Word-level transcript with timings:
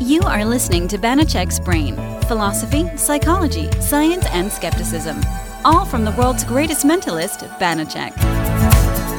You 0.00 0.20
are 0.22 0.44
listening 0.44 0.88
to 0.88 0.98
Banachek's 0.98 1.60
Brain 1.60 1.94
philosophy, 2.26 2.88
psychology, 2.96 3.68
science, 3.80 4.24
and 4.26 4.50
skepticism. 4.52 5.20
All 5.64 5.84
from 5.84 6.04
the 6.04 6.12
world's 6.12 6.44
greatest 6.44 6.84
mentalist, 6.86 7.38
Banachek. 7.58 8.12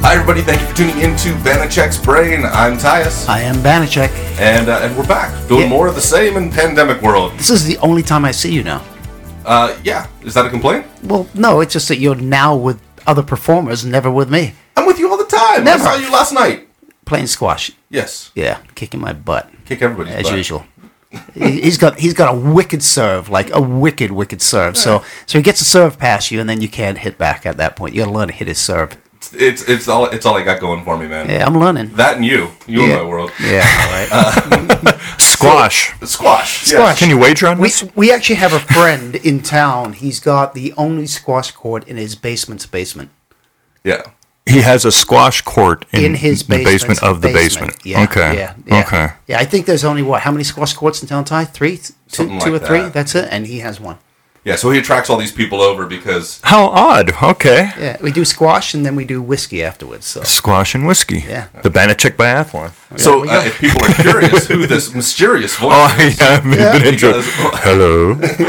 Hi, 0.00 0.14
everybody. 0.14 0.40
Thank 0.42 0.60
you 0.62 0.66
for 0.68 0.74
tuning 0.76 0.98
in 1.00 1.16
to 1.18 1.28
Banachek's 1.44 2.02
Brain. 2.02 2.44
I'm 2.44 2.78
Tyus. 2.78 3.28
I 3.28 3.40
am 3.42 3.56
Banachek. 3.56 4.08
And, 4.40 4.68
uh, 4.70 4.80
and 4.82 4.96
we're 4.96 5.06
back 5.06 5.30
doing 5.46 5.62
Yeah. 5.62 5.68
more 5.68 5.86
of 5.88 5.94
the 5.94 6.00
same 6.00 6.36
in 6.36 6.50
pandemic 6.50 7.02
world. 7.02 7.32
This 7.36 7.50
is 7.50 7.64
the 7.66 7.76
only 7.78 8.02
time 8.02 8.24
I 8.24 8.30
see 8.32 8.52
you 8.52 8.62
now. 8.64 8.82
Uh, 9.44 9.74
yeah. 9.84 10.06
Is 10.22 10.32
that 10.34 10.46
a 10.46 10.50
complaint? 10.50 10.86
Well, 11.04 11.28
no, 11.34 11.60
it's 11.60 11.72
just 11.74 11.88
that 11.88 11.98
you're 11.98 12.14
now 12.16 12.54
with 12.56 12.80
other 13.06 13.22
performers, 13.22 13.84
never 13.84 14.10
with 14.10 14.30
me. 14.30 14.54
I'm 14.76 14.86
with 14.86 14.98
you 14.98 15.10
all 15.10 15.18
the 15.18 15.24
time. 15.24 15.64
Never. 15.64 15.84
I 15.84 15.96
saw 15.98 16.00
you 16.02 16.10
last 16.10 16.32
night. 16.32 16.68
Playing 17.04 17.26
squash. 17.26 17.70
Yes. 17.90 18.30
Yeah, 18.34 18.58
kicking 18.74 19.00
my 19.00 19.12
butt. 19.12 19.50
Kick 19.66 19.82
everybody's 19.82 20.14
as 20.14 20.22
butt. 20.28 20.36
usual. 20.36 20.64
He- 21.34 21.60
he's 21.62 21.78
got 21.78 21.98
he's 21.98 22.14
got 22.14 22.34
a 22.34 22.38
wicked 22.38 22.82
serve, 22.82 23.28
like 23.28 23.50
a 23.54 23.60
wicked, 23.60 24.12
wicked 24.12 24.40
serve. 24.42 24.76
So 24.76 25.02
so 25.26 25.38
he 25.38 25.42
gets 25.42 25.60
a 25.60 25.64
serve 25.64 25.98
past 25.98 26.30
you, 26.30 26.40
and 26.40 26.48
then 26.48 26.60
you 26.60 26.68
can't 26.68 26.98
hit 26.98 27.18
back 27.18 27.44
at 27.46 27.56
that 27.58 27.76
point. 27.76 27.94
You 27.94 28.02
got 28.02 28.08
to 28.08 28.14
learn 28.14 28.28
to 28.28 28.34
hit 28.34 28.48
his 28.48 28.58
serve. 28.58 28.96
It's 29.32 29.68
it's 29.68 29.88
all 29.88 30.06
it's 30.06 30.26
all 30.26 30.36
I 30.36 30.42
got 30.42 30.60
going 30.60 30.84
for 30.84 30.96
me, 30.98 31.06
man. 31.06 31.28
Yeah, 31.28 31.46
I'm 31.46 31.56
learning. 31.58 31.94
That 31.94 32.16
and 32.16 32.24
you. 32.24 32.50
You 32.66 32.82
yeah. 32.82 32.94
in 32.94 33.02
my 33.02 33.08
world. 33.08 33.30
Yeah, 33.40 33.64
all 33.80 33.92
right. 33.92 34.08
Uh, 34.84 34.98
squash. 35.18 35.94
Squash. 36.02 36.66
Squash. 36.66 36.98
Can 36.98 37.08
you 37.08 37.18
wager 37.18 37.46
on 37.46 37.58
we 37.58 37.68
this? 37.68 37.84
we 37.94 38.12
actually 38.12 38.36
have 38.36 38.52
a 38.52 38.58
friend 38.58 39.16
in 39.16 39.40
town. 39.40 39.92
He's 39.92 40.20
got 40.20 40.54
the 40.54 40.72
only 40.76 41.06
squash 41.06 41.50
court 41.52 41.86
in 41.86 41.96
his 41.96 42.14
basement's 42.16 42.66
basement. 42.66 43.10
Yeah. 43.84 44.02
He 44.46 44.60
has 44.60 44.84
a 44.84 44.90
squash 44.90 45.40
court 45.42 45.84
in, 45.92 46.04
in 46.04 46.14
his 46.14 46.42
the 46.42 46.56
basement, 46.56 46.64
basement 46.64 47.02
of 47.04 47.22
the 47.22 47.28
basement. 47.32 47.76
Yeah, 47.84 48.02
okay. 48.04 48.36
Yeah, 48.36 48.54
yeah. 48.66 48.80
Okay. 48.80 49.08
Yeah, 49.28 49.38
I 49.38 49.44
think 49.44 49.66
there's 49.66 49.84
only 49.84 50.02
what? 50.02 50.22
How 50.22 50.32
many 50.32 50.42
squash 50.44 50.72
courts 50.74 51.00
in 51.00 51.08
town, 51.08 51.24
Ty? 51.24 51.44
Three, 51.44 51.76
Two- 51.76 51.94
Something 52.08 52.40
two 52.40 52.52
like 52.52 52.62
or 52.62 52.66
three. 52.66 52.88
That's 52.88 53.14
it, 53.14 53.28
and 53.30 53.46
he 53.46 53.60
has 53.60 53.78
one. 53.80 53.98
Yeah. 54.44 54.56
So 54.56 54.70
he 54.70 54.78
attracts 54.80 55.08
all 55.08 55.18
these 55.18 55.30
people 55.32 55.60
over 55.60 55.86
because 55.86 56.40
How 56.42 56.66
odd. 56.66 57.12
Okay. 57.22 57.70
Yeah, 57.78 57.96
we 58.02 58.10
do 58.10 58.24
squash 58.24 58.74
and 58.74 58.84
then 58.84 58.96
we 58.96 59.04
do 59.04 59.22
whiskey 59.22 59.62
afterwards. 59.62 60.06
So 60.06 60.22
Squash 60.24 60.74
and 60.74 60.84
whiskey. 60.86 61.20
Yeah. 61.28 61.46
The 61.62 61.70
Banachek 61.70 62.16
Biathlon. 62.16 62.72
So 62.98 63.20
uh, 63.28 63.42
if 63.46 63.58
people 63.60 63.82
are 63.84 63.94
curious 63.94 64.48
who 64.48 64.66
this 64.66 64.92
mysterious 65.00 65.56
voice 65.56 65.70
Oh, 65.74 65.96
is, 66.00 66.18
yeah. 66.20 66.26
I've 66.28 66.42
been 66.42 66.86
intro. 66.94 67.10
because- 67.12 67.26
Hello. 67.62 68.08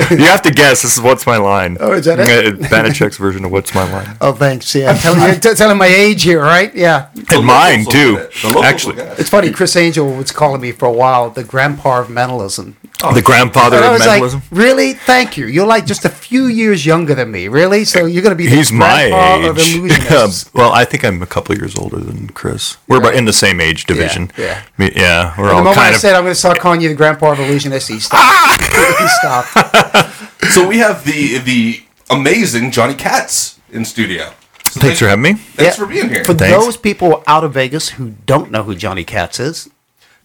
you 0.09 0.26
have 0.26 0.42
to 0.42 0.52
guess. 0.52 0.81
This 0.81 0.98
is 0.98 1.02
what's 1.02 1.26
my 1.28 1.38
line. 1.38 1.78
Oh, 1.80 1.94
is 1.94 2.06
that 2.06 2.20
it? 2.20 2.28
Yeah, 2.28 2.68
Banachek's 2.68 3.18
version 3.18 3.46
of 3.46 3.52
what's 3.52 3.73
my 3.75 3.90
line. 3.92 4.18
Oh, 4.22 4.34
thanks. 4.34 4.73
Yeah, 4.73 4.92
I'm 4.92 4.98
telling 4.98 5.22
you, 5.34 5.40
t- 5.40 5.53
telling 5.53 5.78
my 5.78 5.86
age 5.88 6.23
here, 6.23 6.42
right? 6.42 6.73
Yeah. 6.73 7.09
And 7.31 7.46
mine 7.46 7.84
locals 7.84 7.86
will 7.86 7.92
too. 7.94 8.16
get 8.16 8.25
it. 8.25 8.34
The 8.42 8.48
locals 8.48 8.66
Actually, 8.66 8.96
get 8.96 9.08
it. 9.14 9.20
It's 9.20 9.30
funny. 9.30 9.52
Criss 9.52 9.75
Angel 9.75 10.08
was 10.16 10.31
calling 10.31 10.62
me 10.62 10.72
for 10.72 10.86
a 10.88 10.92
while 10.92 11.30
the 11.30 11.44
grandpa 11.44 12.00
of 12.02 12.09
mentalism. 12.09 12.78
Oh. 13.04 13.14
the 13.14 13.22
grandfather 13.22 13.76
And 13.78 13.86
I 13.86 13.88
of 13.88 13.94
was 13.94 14.06
mentalism. 14.08 14.40
like, 14.40 14.50
really? 14.52 14.94
Thank 14.94 15.36
you. 15.38 15.48
You're 15.48 15.68
like 15.68 15.86
just 15.86 16.06
a 16.06 16.09
few 16.09 16.46
years 16.48 16.86
younger 16.86 17.14
than 17.14 17.30
me, 17.32 17.48
really? 17.50 17.84
So 17.86 18.06
you're 18.06 18.22
going 18.23 18.32
to 18.32 18.36
be 18.38 18.48
the 18.48 18.56
He's 18.56 18.72
my 18.72 19.09
grandpa 19.09 19.50
of 19.50 19.59
age. 19.59 20.46
well, 20.54 20.72
I 20.72 20.86
think 20.86 21.04
I'm 21.04 21.22
a 21.22 21.26
couple 21.28 21.56
years 21.58 21.78
older 21.78 21.98
than 22.00 22.30
Chris. 22.30 22.78
We're 22.88 23.00
about 23.00 23.16
in 23.16 23.26
the 23.26 23.34
same 23.34 23.59
age 23.59 23.86
division. 23.86 24.31
yeah. 24.38 24.64
Me- 24.78 24.92
yeah. 24.96 25.34
We're 25.38 25.48
the 25.48 25.52
all 25.52 25.58
moment 25.59 25.76
kind 25.76 25.92
I 25.92 25.96
of. 25.96 26.02
said 26.02 26.16
I'm 26.16 26.24
going 26.24 26.31
to 26.34 26.40
start 26.40 26.59
calling 26.59 26.81
you 26.81 26.90
the 26.90 26.96
grandpa 26.96 27.31
of 27.34 27.38
illusionists, 27.40 27.90
he 27.90 28.00
stopped. 28.00 28.62
he 29.00 29.08
stopped. 29.20 30.52
So 30.54 30.68
we 30.68 30.78
have 30.80 31.04
the 31.06 31.40
the 31.40 31.84
amazing 32.09 32.72
Johnny 32.72 32.94
Kats 32.96 33.59
in 33.72 33.86
studio. 33.86 34.31
So 34.70 34.80
Thanks 34.80 35.00
for 35.00 35.08
having 35.08 35.22
me. 35.24 35.34
Thanks 35.34 35.78
Yeah. 35.78 35.84
for 35.86 35.90
being 35.92 36.09
here. 36.09 36.24
For 36.24 36.34
Thanks. 36.34 36.56
those 36.66 36.78
people 36.78 37.24
out 37.28 37.44
of 37.44 37.54
Vegas 37.54 37.90
who 37.90 38.12
don't 38.26 38.50
know 38.52 38.64
who 38.64 38.76
Johnny 38.76 39.04
Kats 39.04 39.40
is, 39.40 39.70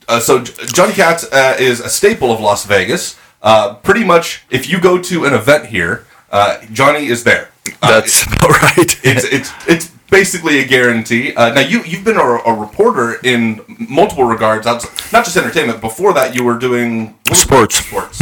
Uh, 0.09 0.19
so 0.20 0.41
J- 0.42 0.53
Johnny 0.67 0.92
Kats 0.95 1.25
uh, 1.33 1.56
is 1.59 1.81
a 1.81 1.89
staple 1.89 2.33
of 2.33 2.41
Las 2.41 2.64
Vegas. 2.64 3.17
Uh, 3.42 3.75
pretty 3.75 4.05
much, 4.05 4.42
if 4.50 4.69
you 4.69 4.81
go 4.81 5.00
to 5.00 5.25
an 5.27 5.34
event 5.34 5.67
here, 5.67 6.06
uh, 6.33 6.59
Johnny 6.73 7.06
is 7.06 7.23
there. 7.25 7.50
Uh, 7.83 8.00
That's 8.00 8.23
about 8.27 8.50
right. 8.62 8.98
it's 9.05 9.25
it's 9.25 9.53
it's 9.69 9.88
basically 10.10 10.59
a 10.60 10.66
guarantee. 10.66 11.34
Uh, 11.34 11.53
now 11.53 11.60
you 11.60 11.83
you've 11.84 12.05
been 12.05 12.16
a, 12.16 12.21
a 12.22 12.55
reporter 12.55 13.21
in 13.22 13.60
multiple 13.78 14.25
regards, 14.25 14.65
not 14.66 15.25
just 15.25 15.37
entertainment. 15.37 15.81
Before 15.81 16.12
that, 16.15 16.34
you 16.34 16.43
were 16.44 16.59
doing 16.59 17.15
Sports. 17.33 17.77
sports, 17.77 18.21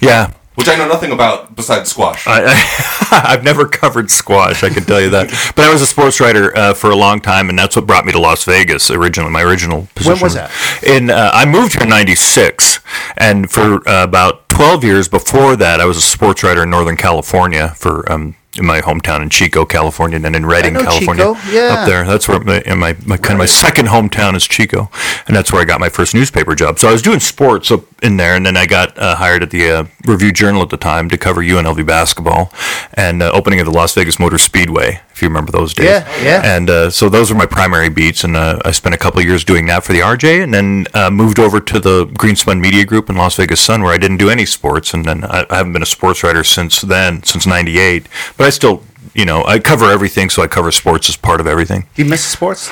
yeah. 0.00 0.32
Which 0.58 0.68
I 0.68 0.74
know 0.74 0.88
nothing 0.88 1.12
about 1.12 1.54
besides 1.54 1.88
squash. 1.88 2.26
I, 2.26 2.42
I, 2.46 3.22
I've 3.32 3.44
never 3.44 3.64
covered 3.64 4.10
squash, 4.10 4.64
I 4.64 4.70
can 4.70 4.82
tell 4.82 5.00
you 5.00 5.08
that. 5.10 5.28
But 5.54 5.66
I 5.66 5.72
was 5.72 5.80
a 5.80 5.86
sports 5.86 6.18
writer 6.20 6.54
uh, 6.58 6.74
for 6.74 6.90
a 6.90 6.96
long 6.96 7.20
time, 7.20 7.48
and 7.48 7.56
that's 7.56 7.76
what 7.76 7.86
brought 7.86 8.04
me 8.04 8.10
to 8.10 8.18
Las 8.18 8.42
Vegas 8.42 8.90
originally. 8.90 9.30
My 9.30 9.42
original 9.42 9.86
position. 9.94 10.14
When 10.14 10.20
was 10.20 10.34
that? 10.34 10.50
In 10.82 11.10
uh, 11.10 11.30
I 11.32 11.44
moved 11.44 11.74
here 11.74 11.84
in 11.84 11.88
'96, 11.88 12.80
and 13.16 13.48
for 13.48 13.88
uh, 13.88 14.02
about 14.02 14.48
12 14.48 14.82
years 14.82 15.06
before 15.06 15.54
that, 15.54 15.80
I 15.80 15.84
was 15.84 15.96
a 15.96 16.00
sports 16.00 16.42
writer 16.42 16.64
in 16.64 16.70
Northern 16.70 16.96
California 16.96 17.68
for. 17.76 18.10
Um, 18.10 18.34
in 18.58 18.66
my 18.66 18.80
hometown 18.80 19.22
in 19.22 19.30
Chico, 19.30 19.64
California, 19.64 20.16
and 20.16 20.24
then 20.24 20.34
in 20.34 20.44
Redding, 20.44 20.74
California, 20.74 21.34
Chico, 21.34 21.50
yeah. 21.50 21.74
up 21.74 21.86
there. 21.86 22.04
That's 22.04 22.28
where 22.28 22.40
my, 22.40 22.60
in 22.62 22.78
my, 22.78 22.96
my 23.06 23.16
kind 23.16 23.32
of 23.32 23.38
my 23.38 23.46
second 23.46 23.86
hometown 23.86 24.34
is 24.34 24.46
Chico, 24.46 24.90
and 25.26 25.36
that's 25.36 25.52
where 25.52 25.62
I 25.62 25.64
got 25.64 25.80
my 25.80 25.88
first 25.88 26.14
newspaper 26.14 26.54
job. 26.54 26.78
So 26.78 26.88
I 26.88 26.92
was 26.92 27.02
doing 27.02 27.20
sports 27.20 27.70
up 27.70 27.82
in 28.02 28.16
there, 28.16 28.34
and 28.34 28.44
then 28.44 28.56
I 28.56 28.66
got 28.66 28.98
uh, 28.98 29.16
hired 29.16 29.42
at 29.42 29.50
the 29.50 29.70
uh, 29.70 29.84
Review 30.04 30.32
Journal 30.32 30.62
at 30.62 30.70
the 30.70 30.76
time 30.76 31.08
to 31.08 31.18
cover 31.18 31.40
UNLV 31.40 31.86
basketball 31.86 32.52
and 32.94 33.22
uh, 33.22 33.30
opening 33.32 33.60
of 33.60 33.66
the 33.66 33.72
Las 33.72 33.94
Vegas 33.94 34.18
Motor 34.18 34.38
Speedway, 34.38 35.00
if 35.18 35.22
you 35.22 35.28
remember 35.28 35.50
those 35.50 35.74
days. 35.74 35.86
Yeah, 35.86 36.22
yeah. 36.22 36.56
And 36.56 36.70
uh, 36.70 36.90
so 36.90 37.08
those 37.08 37.32
were 37.32 37.36
my 37.36 37.46
primary 37.46 37.88
beats, 37.88 38.22
and 38.22 38.36
uh, 38.36 38.60
I 38.64 38.70
spent 38.70 38.94
a 38.94 38.98
couple 38.98 39.18
of 39.18 39.26
years 39.26 39.44
doing 39.44 39.66
that 39.66 39.82
for 39.82 39.92
the 39.92 39.98
RJ, 39.98 40.44
and 40.44 40.54
then 40.54 40.86
uh, 40.94 41.10
moved 41.10 41.40
over 41.40 41.58
to 41.58 41.80
the 41.80 42.06
Greenspun 42.06 42.60
Media 42.60 42.84
Group 42.84 43.10
in 43.10 43.16
Las 43.16 43.34
Vegas 43.34 43.60
Sun, 43.60 43.82
where 43.82 43.92
I 43.92 43.98
didn't 43.98 44.18
do 44.18 44.30
any 44.30 44.46
sports, 44.46 44.94
and 44.94 45.04
then 45.04 45.24
I, 45.24 45.44
I 45.50 45.56
haven't 45.56 45.72
been 45.72 45.82
a 45.82 45.86
sports 45.86 46.22
writer 46.22 46.44
since 46.44 46.82
then, 46.82 47.24
since 47.24 47.48
'98. 47.48 48.06
But 48.36 48.46
I 48.46 48.50
still, 48.50 48.84
you 49.12 49.24
know, 49.24 49.44
I 49.44 49.58
cover 49.58 49.86
everything, 49.90 50.30
so 50.30 50.40
I 50.40 50.46
cover 50.46 50.70
sports 50.70 51.08
as 51.08 51.16
part 51.16 51.40
of 51.40 51.48
everything. 51.48 51.86
do 51.96 52.04
you 52.04 52.08
miss 52.08 52.24
sports? 52.24 52.70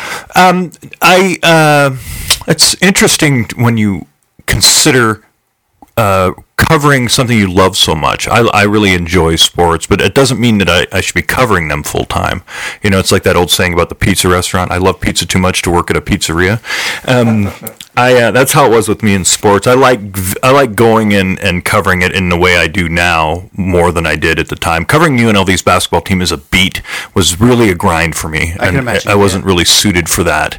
I 1.03 1.39
uh, 1.43 1.97
it's 2.47 2.81
interesting 2.81 3.47
when 3.57 3.77
you 3.77 4.07
consider 4.47 5.26
uh, 5.97 6.33
covering 6.57 7.09
something 7.09 7.37
you 7.39 7.51
love 7.51 7.77
so 7.77 7.95
much. 7.95 8.27
I, 8.29 8.41
I 8.49 8.63
really 8.65 8.93
enjoy 8.93 9.37
sports, 9.37 9.87
but 9.87 10.01
it 10.01 10.15
doesn't 10.15 10.41
mean 10.41 10.59
that 10.59 10.69
I, 10.69 10.87
I 10.97 11.01
should 11.01 11.15
be 11.15 11.23
covering 11.23 11.69
them 11.69 11.83
full 11.83 12.05
time. 12.05 12.43
You 12.83 12.91
know, 12.91 12.99
it's 12.99 13.13
like 13.13 13.23
that 13.25 13.37
old 13.37 13.51
saying 13.51 13.73
about 13.73 13.89
the 13.89 13.95
pizza 13.95 14.29
restaurant. 14.29 14.71
I 14.71 14.79
love 14.79 15.01
pizza 15.01 15.27
too 15.27 15.39
much 15.39 15.63
to 15.63 15.71
work 15.71 15.91
at 15.91 15.97
a 15.97 16.01
pizzeria. 16.01 16.61
Um, 17.09 17.53
I 17.99 18.25
uh, 18.25 18.31
that's 18.31 18.53
how 18.53 18.67
it 18.67 18.71
was 18.71 18.89
with 18.89 19.03
me 19.03 19.15
in 19.15 19.25
sports. 19.25 19.67
I 19.67 19.73
like 19.73 20.01
I 20.43 20.51
like 20.51 20.75
going 20.75 21.13
in 21.13 21.39
and 21.39 21.65
covering 21.65 22.03
it 22.03 22.15
in 22.15 22.29
the 22.29 22.37
way 22.37 22.59
I 22.59 22.67
do 22.67 22.91
now 22.91 23.49
more 23.55 23.91
than 23.91 24.05
I 24.07 24.17
did 24.17 24.39
at 24.39 24.49
the 24.49 24.57
time. 24.57 24.85
Covering 24.85 25.17
UNLV's 25.17 25.63
basketball 25.63 26.03
team 26.03 26.21
as 26.21 26.31
a 26.31 26.37
beat 26.37 26.83
was 27.15 27.41
really 27.41 27.71
a 27.71 27.75
grind 27.75 28.15
for 28.15 28.29
me. 28.29 28.53
I 28.61 28.67
can 28.67 28.77
imagine, 28.77 29.11
I 29.11 29.15
wasn't 29.15 29.47
really 29.47 29.65
suited 29.65 30.11
for 30.11 30.23
that 30.25 30.59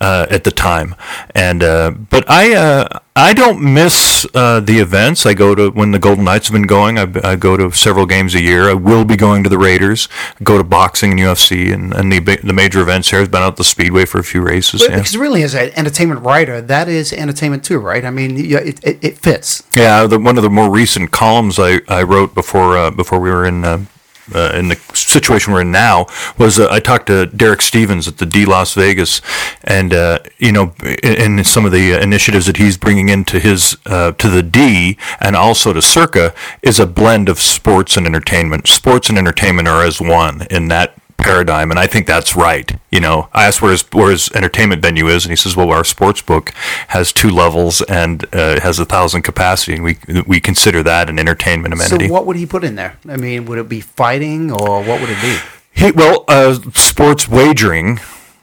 uh, 0.00 0.28
at 0.30 0.44
the 0.44 0.50
time. 0.50 0.94
And 1.34 1.62
uh, 1.62 1.90
but 1.90 2.24
I 2.30 2.54
uh, 2.54 3.00
I 3.18 3.34
don't 3.34 3.60
miss 3.60 4.28
uh, 4.32 4.60
the 4.60 4.78
events. 4.78 5.26
I 5.26 5.34
go 5.34 5.52
to 5.56 5.70
when 5.70 5.90
the 5.90 5.98
Golden 5.98 6.24
Knights 6.24 6.46
have 6.46 6.52
been 6.52 6.68
going. 6.68 6.98
I, 6.98 7.08
I 7.24 7.34
go 7.34 7.56
to 7.56 7.72
several 7.72 8.06
games 8.06 8.36
a 8.36 8.40
year. 8.40 8.70
I 8.70 8.74
will 8.74 9.04
be 9.04 9.16
going 9.16 9.42
to 9.42 9.48
the 9.48 9.58
Raiders. 9.58 10.08
I 10.40 10.44
Go 10.44 10.56
to 10.56 10.62
boxing 10.62 11.10
and 11.10 11.20
UFC 11.20 11.74
and, 11.74 11.92
and 11.92 12.12
the 12.12 12.20
the 12.20 12.52
major 12.52 12.80
events 12.80 13.10
here. 13.10 13.20
I've 13.20 13.32
been 13.32 13.42
out 13.42 13.56
the 13.56 13.64
Speedway 13.64 14.04
for 14.04 14.20
a 14.20 14.22
few 14.22 14.40
races. 14.40 14.82
But 14.82 14.90
yeah. 14.90 14.96
Because 14.98 15.16
really, 15.16 15.42
as 15.42 15.56
an 15.56 15.72
entertainment 15.74 16.20
writer, 16.20 16.60
that 16.60 16.88
is 16.88 17.12
entertainment 17.12 17.64
too, 17.64 17.80
right? 17.80 18.04
I 18.04 18.10
mean, 18.10 18.38
it, 18.38 18.84
it, 18.84 19.04
it 19.04 19.18
fits. 19.18 19.64
Yeah, 19.74 20.06
the, 20.06 20.20
one 20.20 20.36
of 20.36 20.44
the 20.44 20.50
more 20.50 20.70
recent 20.70 21.10
columns 21.10 21.58
I, 21.58 21.80
I 21.88 22.04
wrote 22.04 22.36
before 22.36 22.78
uh, 22.78 22.92
before 22.92 23.18
we 23.18 23.30
were 23.30 23.44
in 23.44 23.64
uh, 23.64 23.84
uh, 24.34 24.52
in 24.54 24.68
the 24.68 24.76
situation 24.94 25.52
we're 25.52 25.62
in 25.62 25.70
now 25.70 26.06
was 26.38 26.58
uh, 26.58 26.68
I 26.70 26.80
talked 26.80 27.06
to 27.06 27.26
Derek 27.26 27.62
Stevens 27.62 28.08
at 28.08 28.18
the 28.18 28.26
D 28.26 28.44
Las 28.44 28.74
Vegas, 28.74 29.20
and 29.64 29.92
uh, 29.92 30.20
you 30.38 30.52
know, 30.52 30.74
in, 31.02 31.38
in 31.38 31.44
some 31.44 31.64
of 31.64 31.72
the 31.72 32.00
initiatives 32.00 32.46
that 32.46 32.56
he's 32.56 32.76
bringing 32.76 33.08
into 33.08 33.38
his 33.38 33.76
uh, 33.86 34.12
to 34.12 34.28
the 34.28 34.42
D 34.42 34.96
and 35.20 35.36
also 35.36 35.72
to 35.72 35.82
Circa 35.82 36.34
is 36.62 36.78
a 36.78 36.86
blend 36.86 37.28
of 37.28 37.38
sports 37.38 37.96
and 37.96 38.06
entertainment. 38.06 38.66
Sports 38.68 39.08
and 39.08 39.18
entertainment 39.18 39.68
are 39.68 39.84
as 39.84 40.00
one 40.00 40.46
in 40.50 40.68
that 40.68 40.94
paradigm, 41.18 41.70
and 41.70 41.78
I 41.78 41.86
think 41.86 42.06
that's 42.06 42.34
right. 42.34 42.78
You 42.90 43.00
know, 43.00 43.28
I 43.34 43.46
asked 43.46 43.60
where 43.60 43.72
his 43.72 43.82
where 43.92 44.10
his 44.10 44.30
entertainment 44.32 44.80
venue 44.80 45.08
is, 45.08 45.24
and 45.24 45.30
he 45.30 45.36
says, 45.36 45.56
"Well, 45.56 45.70
our 45.70 45.84
sports 45.84 46.22
book 46.22 46.50
has 46.88 47.12
two 47.12 47.28
levels 47.28 47.82
and 47.82 48.24
uh, 48.34 48.60
has 48.60 48.78
a 48.78 48.84
thousand 48.84 49.22
capacity, 49.22 49.74
and 49.74 49.84
we 49.84 49.98
we 50.26 50.40
consider 50.40 50.82
that 50.84 51.10
an 51.10 51.18
entertainment 51.18 51.74
amenity." 51.74 52.06
So, 52.08 52.12
what 52.12 52.24
would 52.26 52.36
he 52.36 52.46
put 52.46 52.64
in 52.64 52.76
there? 52.76 52.98
I 53.08 53.16
mean, 53.16 53.44
would 53.46 53.58
it 53.58 53.68
be 53.68 53.80
fighting 53.80 54.50
or 54.50 54.82
what 54.82 55.00
would 55.00 55.10
it 55.10 55.20
be? 55.20 55.36
He, 55.72 55.90
well, 55.92 56.24
uh, 56.28 56.54
sports 56.74 57.28
wagering. 57.28 58.00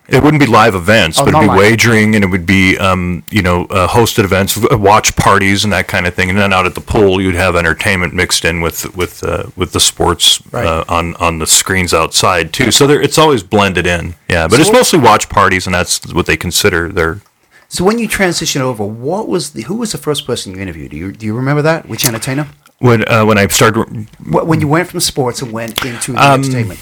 It 0.07 0.21
wouldn't 0.23 0.39
be 0.39 0.45
live 0.45 0.75
events, 0.75 1.19
Oh, 1.19 1.25
but 1.25 1.29
it'd 1.33 1.41
be 1.41 1.47
live. 1.47 1.57
wagering, 1.57 2.15
and 2.15 2.23
it 2.23 2.27
would 2.27 2.45
be, 2.45 2.77
um, 2.77 3.23
you 3.31 3.41
know, 3.41 3.65
uh, 3.65 3.87
hosted 3.87 4.23
events, 4.23 4.55
watch 4.71 5.15
parties, 5.15 5.63
and 5.63 5.73
that 5.73 5.87
kind 5.87 6.05
of 6.05 6.13
thing. 6.13 6.29
And 6.29 6.37
then 6.37 6.53
out 6.53 6.65
at 6.67 6.75
the 6.75 6.81
pool, 6.81 7.19
you'd 7.19 7.33
have 7.35 7.55
entertainment 7.55 8.13
mixed 8.13 8.45
in 8.45 8.61
with 8.61 8.95
with 8.95 9.23
uh, 9.23 9.45
with 9.55 9.71
the 9.71 9.79
sports 9.79 10.39
Right. 10.51 10.65
uh, 10.65 10.83
on 10.87 11.15
on 11.15 11.39
the 11.39 11.47
screens 11.47 11.91
outside 11.93 12.53
too. 12.53 12.69
So 12.71 12.85
there, 12.85 13.01
it's 13.01 13.17
always 13.17 13.41
blended 13.41 13.87
in. 13.87 14.13
Yeah, 14.29 14.47
but 14.47 14.59
it's 14.59 14.71
mostly 14.71 14.99
watch 14.99 15.27
parties, 15.29 15.65
and 15.65 15.73
that's 15.73 16.13
what 16.13 16.25
they 16.27 16.37
consider 16.37 16.89
their 16.89 17.21
So 17.67 17.83
when 17.83 17.97
you 17.97 18.07
transitioned 18.07 18.61
over, 18.61 18.85
what 18.85 19.27
was 19.27 19.51
the, 19.53 19.63
who 19.63 19.75
was 19.75 19.91
the 19.91 19.97
first 19.97 20.25
person 20.27 20.53
you 20.53 20.61
interviewed? 20.61 20.91
Do 20.91 20.97
you, 20.97 21.11
do 21.11 21.25
you 21.25 21.35
remember 21.35 21.63
that? 21.63 21.87
Which 21.89 22.05
entertainer? 22.05 22.47
When 22.79 23.03
uh, 23.09 23.25
when 23.25 23.37
I 23.39 23.47
started, 23.47 24.07
Wh- 24.19 24.45
When 24.47 24.59
you 24.61 24.67
went 24.67 24.87
from 24.89 24.99
sports 24.99 25.41
and 25.41 25.51
went 25.51 25.83
into 25.83 26.11
Um, 26.15 26.41
entertainment. 26.41 26.79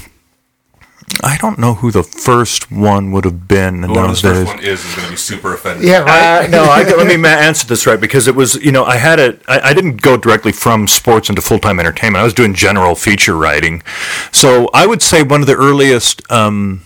I 1.21 1.37
don't 1.37 1.59
know 1.59 1.75
who 1.75 1.91
the 1.91 2.03
first 2.03 2.71
one 2.71 3.11
would 3.11 3.25
have 3.25 3.47
been 3.47 3.83
in 3.83 3.89
Whoever 3.89 4.07
those 4.07 4.21
this 4.21 4.37
first 4.37 4.47
one 4.47 4.59
is 4.63 4.83
is 4.85 4.95
going 4.95 5.05
to 5.05 5.11
be 5.11 5.17
super 5.17 5.53
offended. 5.53 5.85
Yeah, 5.85 5.99
right. 5.99 6.45
Uh, 6.45 6.47
no, 6.47 6.63
I, 6.63 6.83
let 6.83 7.07
me 7.07 7.29
answer 7.29 7.67
this 7.67 7.85
right 7.85 7.99
because 7.99 8.27
it 8.27 8.35
was, 8.35 8.55
you 8.55 8.71
know, 8.71 8.83
I 8.85 8.97
had 8.97 9.19
a, 9.19 9.37
I, 9.47 9.69
I 9.69 9.73
didn't 9.73 10.01
go 10.01 10.17
directly 10.17 10.51
from 10.51 10.87
sports 10.87 11.29
into 11.29 11.41
full 11.41 11.59
time 11.59 11.79
entertainment. 11.79 12.21
I 12.21 12.23
was 12.23 12.33
doing 12.33 12.53
general 12.53 12.95
feature 12.95 13.37
writing. 13.37 13.83
So 14.31 14.69
I 14.73 14.85
would 14.85 15.01
say 15.01 15.23
one 15.23 15.41
of 15.41 15.47
the 15.47 15.55
earliest, 15.55 16.29
um, 16.31 16.83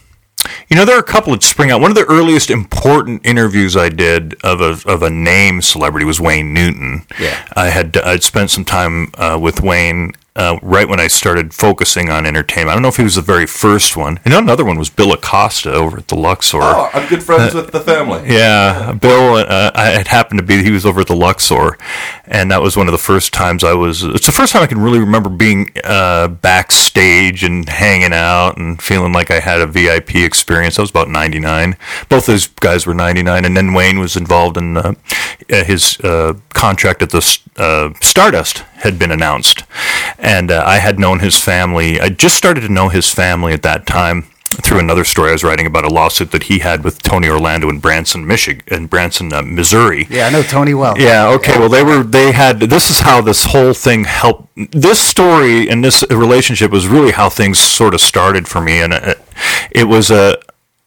you 0.69 0.75
know, 0.75 0.85
there 0.85 0.95
are 0.95 1.00
a 1.00 1.03
couple 1.03 1.33
that 1.33 1.44
spring 1.44 1.71
out. 1.71 1.81
One 1.81 1.91
of 1.91 1.95
the 1.95 2.06
earliest 2.06 2.50
important 2.50 3.25
interviews 3.25 3.75
I 3.75 3.89
did 3.89 4.35
of 4.44 4.62
a, 4.62 4.89
of 4.89 5.01
a 5.01 5.09
name 5.09 5.62
celebrity 5.62 6.06
was 6.06 6.21
Wayne 6.21 6.53
Newton. 6.53 7.06
Yeah. 7.19 7.45
I 7.56 7.69
had 7.69 7.97
I'd 7.97 8.23
spent 8.23 8.51
some 8.51 8.65
time 8.65 9.12
uh, 9.15 9.38
with 9.41 9.62
Wayne 9.62 10.13
uh, 10.38 10.60
right 10.62 10.88
when 10.88 11.00
I 11.00 11.07
started 11.07 11.54
focusing 11.54 12.10
on 12.10 12.25
entertainment. 12.25 12.69
I 12.69 12.74
don't 12.75 12.84
know 12.84 12.89
if 12.89 12.98
he 12.98 13.04
was 13.04 13.16
the 13.16 13.22
very 13.22 13.48
first 13.48 13.98
one. 13.98 14.19
And 14.24 14.34
another 14.34 14.63
one 14.63 14.78
was 14.78 14.89
Bill 14.89 15.12
Acosta 15.12 15.74
over 15.74 15.98
at 15.98 16.07
the 16.07 16.16
Luxor. 16.16 16.60
Oh, 16.62 16.89
I'm 16.94 17.10
good 17.10 17.24
friends 17.24 17.56
with 17.56 17.72
the 17.72 17.80
family. 17.81 18.24
Yeah, 18.28 18.94
Bill. 18.94 19.36
Uh, 19.36 19.72
I 19.74 20.00
it 20.00 20.07
happened 20.07 20.39
to 20.39 20.45
be 20.45 20.63
he 20.63 20.72
was 20.72 20.86
over 20.86 21.01
at 21.01 21.07
the 21.07 21.16
Luxor, 21.16 21.78
and 22.25 22.51
that 22.51 22.62
was 22.62 22.78
one 22.78 22.88
of 22.88 22.92
the 22.92 23.00
first 23.00 23.34
times 23.34 23.63
I 23.63 23.74
was. 23.74 24.04
It's 24.04 24.28
the 24.28 24.31
first 24.31 24.54
time 24.54 24.62
I 24.62 24.68
can 24.68 24.80
really 24.80 25.00
remember 25.00 25.30
being 25.30 25.72
uh, 25.84 26.28
backstage 26.28 27.44
and 27.44 27.68
hanging 27.68 28.13
out 28.13 28.57
and 28.57 28.80
feeling 28.80 29.13
like 29.13 29.31
I 29.31 29.40
had 29.40 29.60
a 29.60 29.66
VIP 29.66 30.16
experience. 30.18 30.75
That 30.75 30.83
was 30.83 30.92
about 30.92 31.10
'99. 31.10 31.75
Both 32.10 32.28
those 32.28 32.48
guys 32.48 32.86
were 32.86 32.94
'99, 32.94 33.44
and 33.44 33.57
then 33.57 33.74
Wayne 33.74 34.00
was 34.00 34.16
involved 34.16 34.57
in 34.57 34.78
uh, 34.78 34.94
uh, 35.51 35.63
his 35.63 36.00
uh, 36.01 36.36
contract 36.50 37.01
at 37.01 37.10
the 37.10 37.40
uh, 37.57 37.92
Stardust 38.01 38.63
had 38.77 39.00
been 39.00 39.12
announced, 39.12 39.63
and 40.18 40.51
uh, 40.51 40.63
I 40.65 40.77
had 40.77 41.00
known 41.00 41.19
his 41.19 41.38
family. 41.38 42.00
I 42.00 42.09
just 42.09 42.35
started 42.35 42.62
to 42.62 42.69
know 42.69 42.89
his 42.89 43.12
family 43.12 43.53
at 43.53 43.63
that 43.63 43.85
time 43.85 44.27
through 44.62 44.79
another 44.79 45.03
story 45.03 45.29
I 45.29 45.33
was 45.33 45.44
writing 45.44 45.65
about 45.65 45.83
a 45.83 45.89
lawsuit 45.89 46.31
that 46.31 46.44
he 46.44 46.59
had 46.59 46.83
with 46.83 47.01
Tony 47.01 47.29
Orlando 47.29 47.69
in 47.69 47.79
Branson, 47.79 48.25
Michigan, 48.25 48.63
in 48.68 48.88
Branson, 48.88 49.31
uh, 49.33 49.41
Missouri. 49.41 50.07
Yeah, 50.09 50.27
I 50.27 50.29
know 50.29 50.41
Tony 50.41 50.74
well. 50.74 50.97
Yeah. 50.97 51.29
Okay. 51.29 51.57
Well, 51.59 51.69
they 51.69 51.83
were. 51.83 52.03
They 52.03 52.31
had. 52.31 52.59
This 52.59 52.89
is 52.89 53.00
how 53.00 53.21
this 53.21 53.45
whole 53.45 53.74
thing 53.74 54.06
helped. 54.06 54.47
This 54.71 55.00
story 55.00 55.69
and 55.69 55.83
this 55.83 56.03
relationship 56.09 56.71
was 56.71 56.88
really 56.88 57.12
how 57.12 57.30
things 57.30 57.59
sort 57.59 57.94
of 57.94 58.01
started 58.01 58.47
for 58.47 58.62
me, 58.62 58.81
and 58.81 58.94
it, 58.94 59.19
it 59.71 59.83
was 59.83 60.09
a 60.09 60.38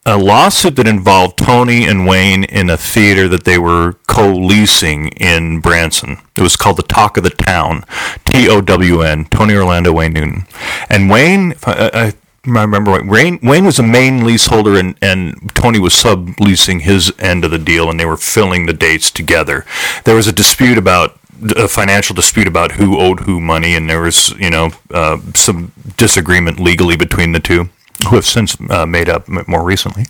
a 0.06 0.16
lawsuit 0.16 0.76
that 0.76 0.86
involved 0.86 1.36
Tony 1.36 1.84
and 1.84 2.06
Wayne 2.06 2.44
in 2.44 2.70
a 2.70 2.76
theater 2.76 3.28
that 3.28 3.44
they 3.44 3.58
were 3.58 3.96
co-leasing 4.06 5.08
in 5.08 5.60
Branson. 5.60 6.16
It 6.34 6.42
was 6.42 6.56
called 6.56 6.78
the 6.78 6.82
Talk 6.82 7.18
of 7.18 7.24
the 7.24 7.30
Town, 7.30 7.84
T 8.24 8.48
O 8.48 8.60
W 8.62 9.02
N, 9.02 9.26
Tony 9.26 9.54
Orlando 9.54 9.92
Wayne 9.92 10.14
Newton, 10.14 10.46
and 10.88 11.10
Wayne. 11.10 11.52
if 11.52 11.68
I, 11.68 11.90
I, 11.92 12.12
remember 12.46 13.02
Wayne, 13.04 13.38
Wayne 13.42 13.66
was 13.66 13.78
a 13.78 13.82
main 13.82 14.24
leaseholder 14.24 14.78
and, 14.78 14.96
and 15.02 15.54
Tony 15.54 15.78
was 15.78 15.92
subleasing 15.92 16.80
his 16.80 17.12
end 17.18 17.44
of 17.44 17.50
the 17.50 17.58
deal 17.58 17.90
and 17.90 18.00
they 18.00 18.06
were 18.06 18.16
filling 18.16 18.64
the 18.64 18.72
dates 18.72 19.10
together. 19.10 19.66
There 20.04 20.14
was 20.14 20.26
a 20.26 20.32
dispute 20.32 20.78
about 20.78 21.18
a 21.54 21.68
financial 21.68 22.14
dispute 22.14 22.46
about 22.46 22.72
who 22.72 22.98
owed 22.98 23.20
who 23.20 23.40
money 23.40 23.74
and 23.74 23.90
there 23.90 24.00
was, 24.00 24.30
you 24.38 24.48
know, 24.48 24.70
uh, 24.90 25.18
some 25.34 25.72
disagreement 25.98 26.58
legally 26.58 26.96
between 26.96 27.32
the 27.32 27.40
two 27.40 27.68
who 28.08 28.16
have 28.16 28.26
since 28.26 28.56
uh, 28.70 28.86
made 28.86 29.08
up 29.08 29.28
more 29.28 29.64
recently. 29.64 30.06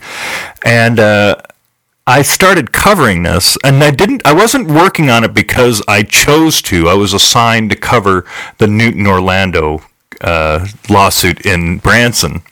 And 0.65 0.99
uh, 0.99 1.37
I 2.07 2.23
started 2.23 2.73
covering 2.73 3.23
this, 3.23 3.57
and 3.63 3.83
I 3.85 3.91
didn't. 3.91 4.23
I 4.27 4.33
wasn't 4.33 4.69
working 4.69 5.11
on 5.11 5.25
it 5.25 5.35
because 5.35 5.83
I 5.87 6.03
chose 6.03 6.61
to. 6.63 6.89
I 6.89 6.95
was 6.95 7.13
assigned 7.15 7.71
to 7.71 7.77
cover 7.77 8.27
the 8.59 8.67
Newton 8.67 9.07
Orlando 9.07 9.83
uh, 10.21 10.67
lawsuit 10.89 11.47
in 11.47 11.79
Branson. 11.79 12.43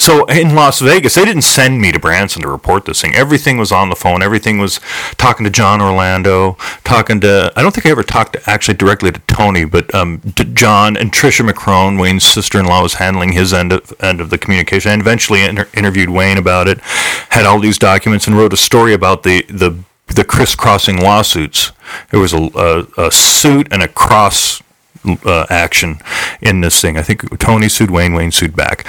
So 0.00 0.24
in 0.24 0.54
Las 0.54 0.80
Vegas, 0.80 1.14
they 1.14 1.26
didn't 1.26 1.42
send 1.42 1.78
me 1.78 1.92
to 1.92 1.98
Branson 1.98 2.40
to 2.40 2.48
report 2.48 2.86
this 2.86 3.02
thing. 3.02 3.14
Everything 3.14 3.58
was 3.58 3.70
on 3.70 3.90
the 3.90 3.94
phone. 3.94 4.22
Everything 4.22 4.56
was 4.56 4.80
talking 5.18 5.44
to 5.44 5.50
John 5.50 5.82
Orlando, 5.82 6.56
talking 6.84 7.20
to. 7.20 7.52
I 7.54 7.60
don't 7.60 7.74
think 7.74 7.84
I 7.84 7.90
ever 7.90 8.02
talked 8.02 8.32
to, 8.32 8.50
actually 8.50 8.78
directly 8.78 9.12
to 9.12 9.20
Tony, 9.26 9.66
but 9.66 9.94
um, 9.94 10.20
to 10.36 10.44
John 10.46 10.96
and 10.96 11.12
Trisha 11.12 11.46
McCrone, 11.46 12.00
Wayne's 12.00 12.24
sister-in-law, 12.24 12.82
was 12.82 12.94
handling 12.94 13.32
his 13.32 13.52
end 13.52 13.74
of 13.74 13.92
end 14.00 14.22
of 14.22 14.30
the 14.30 14.38
communication. 14.38 14.90
And 14.90 15.02
eventually 15.02 15.42
inter- 15.42 15.68
interviewed 15.74 16.08
Wayne 16.08 16.38
about 16.38 16.66
it, 16.66 16.80
had 17.28 17.44
all 17.44 17.60
these 17.60 17.78
documents, 17.78 18.26
and 18.26 18.38
wrote 18.38 18.54
a 18.54 18.56
story 18.56 18.94
about 18.94 19.22
the 19.22 19.42
the 19.50 19.84
the 20.06 20.24
crisscrossing 20.24 20.96
lawsuits. 21.02 21.72
There 22.08 22.20
was 22.20 22.32
a, 22.32 22.48
a, 22.54 23.06
a 23.06 23.10
suit 23.10 23.68
and 23.70 23.82
a 23.82 23.88
cross 23.88 24.62
uh, 25.26 25.44
action 25.50 25.98
in 26.40 26.62
this 26.62 26.80
thing. 26.80 26.96
I 26.96 27.02
think 27.02 27.38
Tony 27.38 27.68
sued 27.68 27.90
Wayne, 27.90 28.14
Wayne 28.14 28.32
sued 28.32 28.56
back. 28.56 28.86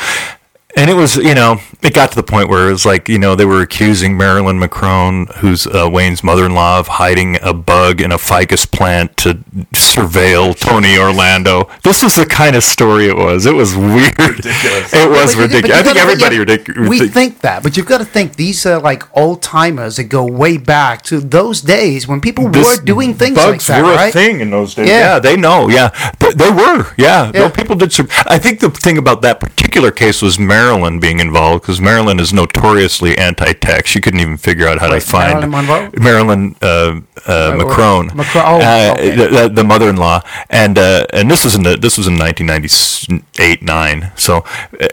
And 0.76 0.90
it 0.90 0.94
was, 0.94 1.18
you 1.18 1.36
know, 1.36 1.60
it 1.82 1.94
got 1.94 2.12
to 2.12 2.16
the 2.16 2.24
point 2.24 2.48
where 2.48 2.70
it 2.70 2.72
was 2.72 2.86
like, 2.86 3.10
you 3.10 3.20
know, 3.20 3.36
they 3.36 3.46
were 3.46 3.62
accusing 3.62 4.16
Marilyn 4.18 4.58
McCrone, 4.60 5.34
who's 5.38 5.68
uh, 5.68 5.90
Wayne's 5.92 6.24
mother-in-law, 6.24 6.80
of 6.80 6.88
hiding 6.88 7.38
a 7.42 7.54
bug 7.54 8.00
in 8.00 8.12
a 8.12 8.18
ficus 8.18 8.66
plant 8.66 9.18
to 9.18 9.34
surveil 9.74 10.58
Tony 10.58 10.98
Orlando. 10.98 11.70
This 11.84 12.02
was 12.04 12.16
the 12.16 12.26
kind 12.26 12.56
of 12.56 12.64
story 12.64 13.08
it 13.08 13.18
was. 13.18 13.46
It 13.46 13.54
was 13.54 13.76
weird. 13.76 14.18
Ridiculous. 14.18 14.94
It 14.94 15.10
was 15.10 15.36
But 15.36 15.42
you- 15.42 15.48
but 15.48 15.54
ridiculous. 15.56 15.68
you 15.68 15.74
I 15.74 15.84
think 15.84 15.96
gotta- 15.96 16.00
everybody 16.00 16.36
yeah, 16.36 16.40
ridiculous. 16.40 16.90
We 16.90 17.08
think 17.10 17.42
that, 17.42 17.64
but 17.64 17.76
you've 17.76 17.86
got 17.88 17.98
to 17.98 18.06
think 18.06 18.36
these 18.38 18.66
are 18.66 18.80
like 18.80 19.04
old 19.18 19.42
timers 19.42 19.98
that 19.98 20.06
go 20.06 20.26
way 20.26 20.58
back 20.58 21.02
to 21.04 21.20
those 21.20 21.62
days 21.62 22.08
when 22.08 22.22
people 22.22 22.46
were 22.46 22.78
doing 22.84 23.14
things 23.14 23.36
like 23.38 23.46
bugs 23.48 23.68
that, 23.68 23.84
were 23.84 23.92
right? 23.94 24.10
a 24.10 24.14
thing 24.14 24.40
in 24.40 24.52
those 24.52 24.76
days. 24.76 24.88
Yeah. 24.88 25.00
Yeah, 25.02 25.20
they 25.20 25.36
know. 25.36 25.68
Yeah, 25.70 25.90
Th- 26.20 26.36
they 26.36 26.50
were. 26.50 26.86
Yeah, 26.98 27.32
Yeah. 27.34 27.42
no 27.42 27.50
people 27.50 27.76
did. 27.76 27.92
Sur- 27.92 28.08
I 28.28 28.38
think 28.38 28.60
the 28.62 28.70
thing 28.70 28.98
about 28.98 29.22
that 29.24 29.40
particular 29.42 29.92
case 29.92 30.22
was 30.22 30.40
Marilyn 30.40 30.61
being 31.00 31.20
involved 31.20 31.64
because 31.64 31.82
Marilyn 31.82 32.20
is 32.20 32.32
notoriously 32.34 33.18
anti-tech. 33.18 33.88
She 33.88 34.00
couldn't 34.00 34.20
even 34.20 34.38
figure 34.38 34.68
out 34.68 34.80
how 34.80 34.90
Wait, 34.90 35.02
to 35.02 35.08
find 35.08 35.52
Marilyn? 35.52 35.92
Marilyn 35.98 36.56
uh, 36.62 37.02
uh, 37.26 37.52
McCrone- 37.58 38.12
oh, 38.36 38.58
okay. 38.94 39.16
the, 39.16 39.28
the, 39.28 39.50
the 39.50 39.64
mother-in-law, 39.64 40.22
and 40.50 40.78
uh, 40.78 41.06
and 41.14 41.30
this 41.30 41.44
was 41.44 41.56
in 41.56 41.64
the 41.64 41.78
this 41.78 41.98
was 41.98 42.08
in 42.08 42.18
1998 42.18 43.62
nine. 43.62 44.12
So, 44.16 44.44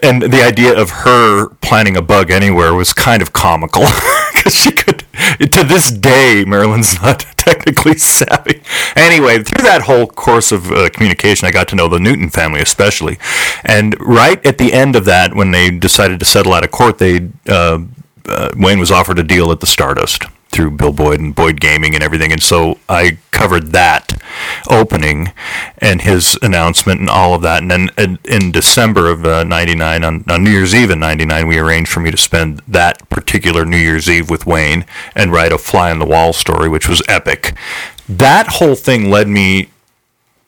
and 0.03 0.21
the 0.21 0.43
idea 0.43 0.79
of 0.79 0.89
her 0.89 1.49
planning 1.61 1.97
a 1.97 2.01
bug 2.01 2.31
anywhere 2.31 2.73
was 2.73 2.93
kind 2.93 3.21
of 3.21 3.33
comical 3.33 3.85
because 4.33 4.55
she 4.55 4.71
could. 4.71 5.03
To 5.37 5.63
this 5.63 5.91
day, 5.91 6.43
Marilyn's 6.45 7.01
not 7.01 7.19
technically 7.37 7.97
savvy. 7.97 8.61
Anyway, 8.95 9.43
through 9.43 9.63
that 9.63 9.83
whole 9.83 10.07
course 10.07 10.51
of 10.51 10.71
uh, 10.71 10.89
communication, 10.89 11.47
I 11.47 11.51
got 11.51 11.67
to 11.69 11.75
know 11.75 11.87
the 11.87 11.99
Newton 11.99 12.29
family 12.29 12.61
especially, 12.61 13.17
and 13.63 13.95
right 13.99 14.43
at 14.45 14.57
the 14.57 14.73
end 14.73 14.95
of 14.95 15.05
that, 15.05 15.35
when 15.35 15.51
they 15.51 15.71
decided 15.71 16.19
to 16.19 16.25
settle 16.25 16.53
out 16.53 16.63
of 16.63 16.71
court, 16.71 16.97
they 16.97 17.29
uh, 17.47 17.79
uh, 18.27 18.49
Wayne 18.55 18.79
was 18.79 18.91
offered 18.91 19.19
a 19.19 19.23
deal 19.23 19.51
at 19.51 19.59
the 19.59 19.67
Stardust 19.67 20.25
through 20.49 20.71
Bill 20.71 20.91
Boyd 20.91 21.19
and 21.19 21.33
Boyd 21.33 21.59
Gaming 21.59 21.93
and 21.95 22.03
everything, 22.03 22.31
and 22.31 22.41
so 22.41 22.79
I 22.89 23.17
covered 23.31 23.67
that 23.67 24.21
opening 24.69 25.31
and 25.77 26.01
his 26.01 26.37
announcement 26.41 26.99
and 26.99 27.09
all 27.09 27.33
of 27.33 27.41
that. 27.43 27.61
And 27.61 27.71
then 27.71 27.89
in, 27.97 28.19
in 28.25 28.51
December 28.51 29.09
of 29.09 29.25
uh, 29.25 29.43
'99, 29.43 30.03
on, 30.03 30.25
on 30.29 30.43
New 30.43 30.49
Year's 30.51 30.75
Eve 30.75 30.89
in 30.89 30.99
'99, 30.99 31.47
we 31.47 31.57
arranged 31.57 31.91
for 31.91 31.99
me 31.99 32.11
to 32.11 32.17
spend 32.17 32.61
that 32.67 33.07
particular 33.09 33.65
New 33.65 33.77
Year's 33.77 34.09
Eve 34.09 34.29
with 34.29 34.45
Wayne 34.45 34.85
and 35.15 35.31
write 35.31 35.51
a 35.51 35.57
fly 35.57 35.91
on 35.91 35.99
the 35.99 36.05
wall 36.05 36.33
story, 36.33 36.67
which 36.67 36.89
was 36.89 37.01
epic. 37.07 37.53
That 38.07 38.47
whole 38.47 38.75
thing 38.75 39.09
led 39.09 39.27
me. 39.27 39.69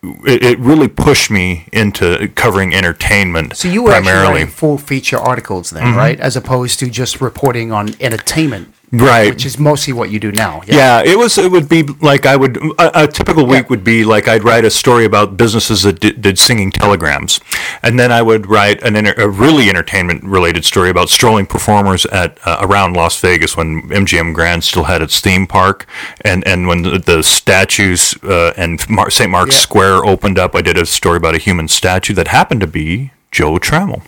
It, 0.03 0.43
it 0.43 0.59
really 0.59 0.87
pushed 0.87 1.29
me 1.29 1.67
into 1.71 2.27
covering 2.33 2.73
entertainment 2.73 3.55
So 3.55 3.67
you 3.67 3.83
were 3.83 3.91
actually 3.91 4.09
primarily. 4.09 4.33
writing 4.39 4.47
full 4.47 4.79
feature 4.79 5.17
articles 5.17 5.69
then, 5.69 5.83
mm-hmm. 5.83 5.97
right? 5.97 6.19
As 6.19 6.35
opposed 6.35 6.79
to 6.79 6.89
just 6.89 7.21
reporting 7.21 7.71
on 7.71 7.93
entertainment, 8.01 8.73
Right. 8.93 9.29
Which 9.33 9.45
is 9.45 9.57
mostly 9.57 9.93
what 9.93 10.09
you 10.09 10.19
do 10.19 10.33
now. 10.33 10.63
Yeah, 10.67 11.01
it 11.01 11.17
was. 11.17 11.37
It 11.37 11.49
would 11.49 11.69
be 11.69 11.83
like 12.01 12.25
I 12.25 12.35
would. 12.35 12.57
A, 12.77 13.03
a 13.03 13.07
typical 13.07 13.45
week 13.45 13.63
Yeah. 13.63 13.69
would 13.69 13.83
be 13.85 14.03
like 14.03 14.27
I'd 14.27 14.43
write 14.43 14.65
a 14.65 14.69
story 14.69 15.05
about 15.05 15.37
businesses 15.37 15.83
that 15.83 16.01
did, 16.01 16.21
did 16.21 16.37
singing 16.37 16.71
telegrams, 16.71 17.39
and 17.81 17.97
then 17.97 18.11
I 18.11 18.21
would 18.21 18.47
write 18.47 18.83
an 18.83 18.97
enter, 18.97 19.13
a 19.13 19.29
really 19.29 19.69
entertainment 19.69 20.25
related 20.25 20.65
story 20.65 20.89
about 20.89 21.07
strolling 21.09 21.45
performers 21.45 22.05
at 22.07 22.37
uh, 22.45 22.57
around 22.59 22.93
Las 22.97 23.17
Vegas 23.21 23.55
when 23.55 23.83
MGM 23.83 24.33
Grand 24.33 24.61
still 24.65 24.83
had 24.83 25.01
its 25.01 25.21
theme 25.21 25.47
park, 25.47 25.85
and 26.25 26.45
and 26.45 26.67
when 26.67 26.81
the, 26.81 26.99
the 26.99 27.23
statues 27.23 28.13
uh, 28.23 28.51
and 28.57 28.87
Mar- 28.89 29.09
St. 29.09 29.31
Mark's 29.31 29.55
Yeah. 29.55 29.59
Square 29.61 30.05
opened 30.05 30.37
up, 30.37 30.53
I 30.53 30.61
did 30.61 30.77
a 30.77 30.85
story 30.85 31.15
about 31.15 31.33
a 31.33 31.37
human 31.39 31.69
statue 31.69 32.13
that 32.15 32.27
happened 32.27 32.59
to 32.59 32.67
be 32.67 33.11
Joe 33.31 33.57
Trammell. 33.57 34.01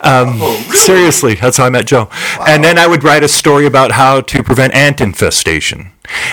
Um, 0.00 0.38
Seriously, 0.74 1.34
that's 1.34 1.56
how 1.56 1.64
I 1.66 1.70
met 1.70 1.86
Joe. 1.86 2.08
And 2.46 2.62
then 2.62 2.78
I 2.78 2.86
would 2.86 3.02
write 3.04 3.24
a 3.24 3.28
story 3.28 3.66
about 3.66 3.92
how 3.92 4.20
to 4.20 4.42
prevent 4.42 4.74
ant 4.74 5.00
infestation. 5.00 5.92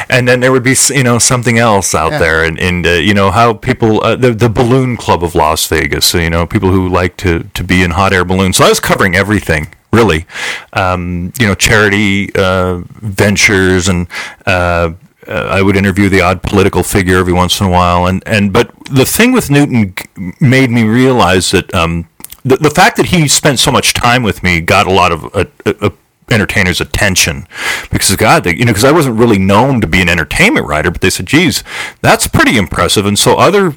And 0.10 0.28
then 0.28 0.40
there 0.40 0.52
would 0.52 0.64
be, 0.64 0.76
you 0.90 1.04
know, 1.04 1.18
something 1.20 1.58
else 1.58 1.94
out 1.96 2.12
Yeah. 2.14 2.20
there, 2.20 2.44
and, 2.44 2.60
and 2.60 2.86
uh, 2.88 2.92
you 2.92 3.14
know 3.14 3.32
how 3.32 3.54
people, 3.54 4.04
uh, 4.04 4.16
the 4.16 4.32
the 4.34 4.50
balloon 4.50 4.96
club 4.98 5.24
of 5.24 5.36
Las 5.36 5.68
Vegas, 5.68 6.06
so, 6.06 6.18
you 6.18 6.30
know, 6.30 6.46
people 6.46 6.72
who 6.72 6.88
like 6.88 7.18
to 7.18 7.44
to 7.54 7.64
be 7.64 7.82
in 7.84 7.92
hot 7.92 8.14
air 8.14 8.24
balloons. 8.26 8.58
So 8.58 8.66
I 8.66 8.70
was 8.70 8.80
covering 8.80 9.16
everything 9.16 9.68
really. 9.92 10.26
Um, 10.74 11.32
you 11.40 11.48
know, 11.48 11.56
charity 11.56 12.30
uh, 12.36 12.82
ventures, 13.02 13.88
and 13.90 14.08
uh, 14.46 14.92
uh, 15.28 15.32
I 15.58 15.62
would 15.62 15.76
interview 15.76 16.08
the 16.10 16.22
odd 16.22 16.42
political 16.44 16.84
figure 16.84 17.18
every 17.18 17.34
once 17.34 17.60
in 17.60 17.66
a 17.68 17.70
while. 17.70 18.06
And, 18.06 18.22
and 18.28 18.54
but 18.54 18.72
the 18.92 19.06
thing 19.06 19.32
with 19.34 19.50
Newton 19.50 19.94
made 20.40 20.70
me 20.70 20.84
realize 20.84 21.52
that 21.52 21.74
um, 21.74 22.08
the, 22.46 22.58
the 22.58 22.70
fact 22.70 22.96
that 22.98 23.08
he 23.08 23.28
spent 23.28 23.60
so 23.60 23.72
much 23.72 23.94
time 23.94 24.24
with 24.24 24.44
me 24.44 24.62
got 24.62 24.86
a 24.86 24.92
lot 24.92 25.12
of 25.12 25.26
uh, 25.36 25.46
uh, 25.66 25.90
entertainers' 26.30 26.80
attention 26.80 27.48
because 27.92 28.16
God, 28.16 28.44
they, 28.44 28.56
you 28.56 28.66
know, 28.66 28.72
because 28.72 28.86
I 28.86 28.92
wasn't 28.92 29.18
really 29.18 29.40
known 29.40 29.82
to 29.82 29.88
be 29.88 30.02
an 30.02 30.10
entertainment 30.10 30.68
writer, 30.68 30.92
but 30.92 31.02
they 31.02 31.10
said, 31.10 31.26
"Geez, 31.26 31.64
that's 32.02 32.28
pretty 32.28 32.58
impressive." 32.58 33.06
And 33.06 33.18
so 33.18 33.36
other 33.38 33.76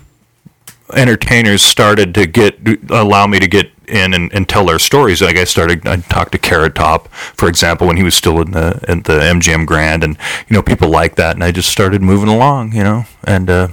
entertainers 0.93 1.63
started 1.63 2.15
to 2.15 2.27
get 2.27 2.59
allow 2.91 3.27
me 3.27 3.39
to 3.39 3.49
get 3.49 3.71
in 3.89 4.15
and, 4.15 4.33
and 4.33 4.49
tell 4.49 4.67
their 4.67 4.79
stories. 4.79 5.23
Like 5.23 5.37
I 5.37 5.45
started, 5.45 5.87
I 5.87 5.97
talked 5.97 6.33
to 6.33 6.39
Carrot 6.39 6.75
Top, 6.75 7.09
for 7.09 7.49
example, 7.49 7.87
when 7.87 7.97
he 7.97 8.03
was 8.03 8.15
still 8.15 8.41
in 8.41 8.53
the 8.53 8.85
in 8.89 9.03
the 9.03 9.21
MGM 9.21 9.67
Grand, 9.67 10.05
and 10.05 10.17
you 10.49 10.55
know 10.55 10.63
people 10.63 10.89
like 10.89 11.17
that, 11.17 11.35
and 11.35 11.45
I 11.45 11.51
just 11.53 11.71
started 11.71 12.03
moving 12.03 12.29
along, 12.29 12.73
you 12.73 12.83
know, 12.83 13.05
and 13.25 13.51
uh, 13.51 13.69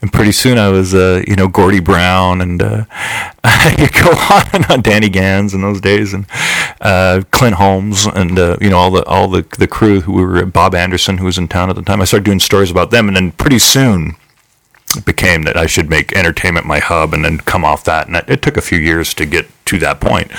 and 0.00 0.12
pretty 0.12 0.32
soon 0.32 0.58
I 0.58 0.68
was, 0.68 0.94
uh, 0.94 1.22
you 1.26 1.36
know, 1.36 1.48
Gordie 1.48 1.80
Brown, 1.80 2.40
and 2.40 2.62
uh, 2.62 2.84
I 3.44 3.74
could 3.76 3.92
go 3.92 4.10
on 4.10 4.46
and 4.52 4.70
on, 4.70 4.82
Danny 4.82 5.08
Gans 5.08 5.54
in 5.54 5.60
those 5.60 5.80
days, 5.80 6.14
and 6.14 6.26
uh, 6.80 7.22
Clint 7.30 7.56
Holmes, 7.56 8.06
and 8.06 8.38
uh, 8.38 8.56
you 8.60 8.70
know 8.70 8.78
all 8.78 8.90
the 8.90 9.04
all 9.04 9.28
the 9.28 9.42
the 9.58 9.68
crew 9.68 10.00
who 10.00 10.12
were 10.12 10.44
Bob 10.46 10.74
Anderson, 10.74 11.18
who 11.18 11.26
was 11.26 11.38
in 11.38 11.48
town 11.48 11.70
at 11.70 11.76
the 11.76 11.82
time. 11.82 12.00
I 12.00 12.04
started 12.04 12.24
doing 12.24 12.40
stories 12.40 12.70
about 12.70 12.90
them, 12.90 13.08
and 13.08 13.16
then 13.16 13.32
pretty 13.32 13.58
soon 13.58 14.16
became 14.96 15.42
that 15.42 15.56
I 15.56 15.66
should 15.66 15.88
make 15.88 16.12
entertainment 16.12 16.66
my 16.66 16.78
hub 16.78 17.14
and 17.14 17.24
then 17.24 17.38
come 17.38 17.64
off 17.64 17.84
that. 17.84 18.06
And 18.06 18.16
it 18.28 18.42
took 18.42 18.56
a 18.56 18.62
few 18.62 18.78
years 18.78 19.14
to 19.14 19.26
get 19.26 19.46
to 19.66 19.78
that 19.78 20.00
point. 20.00 20.30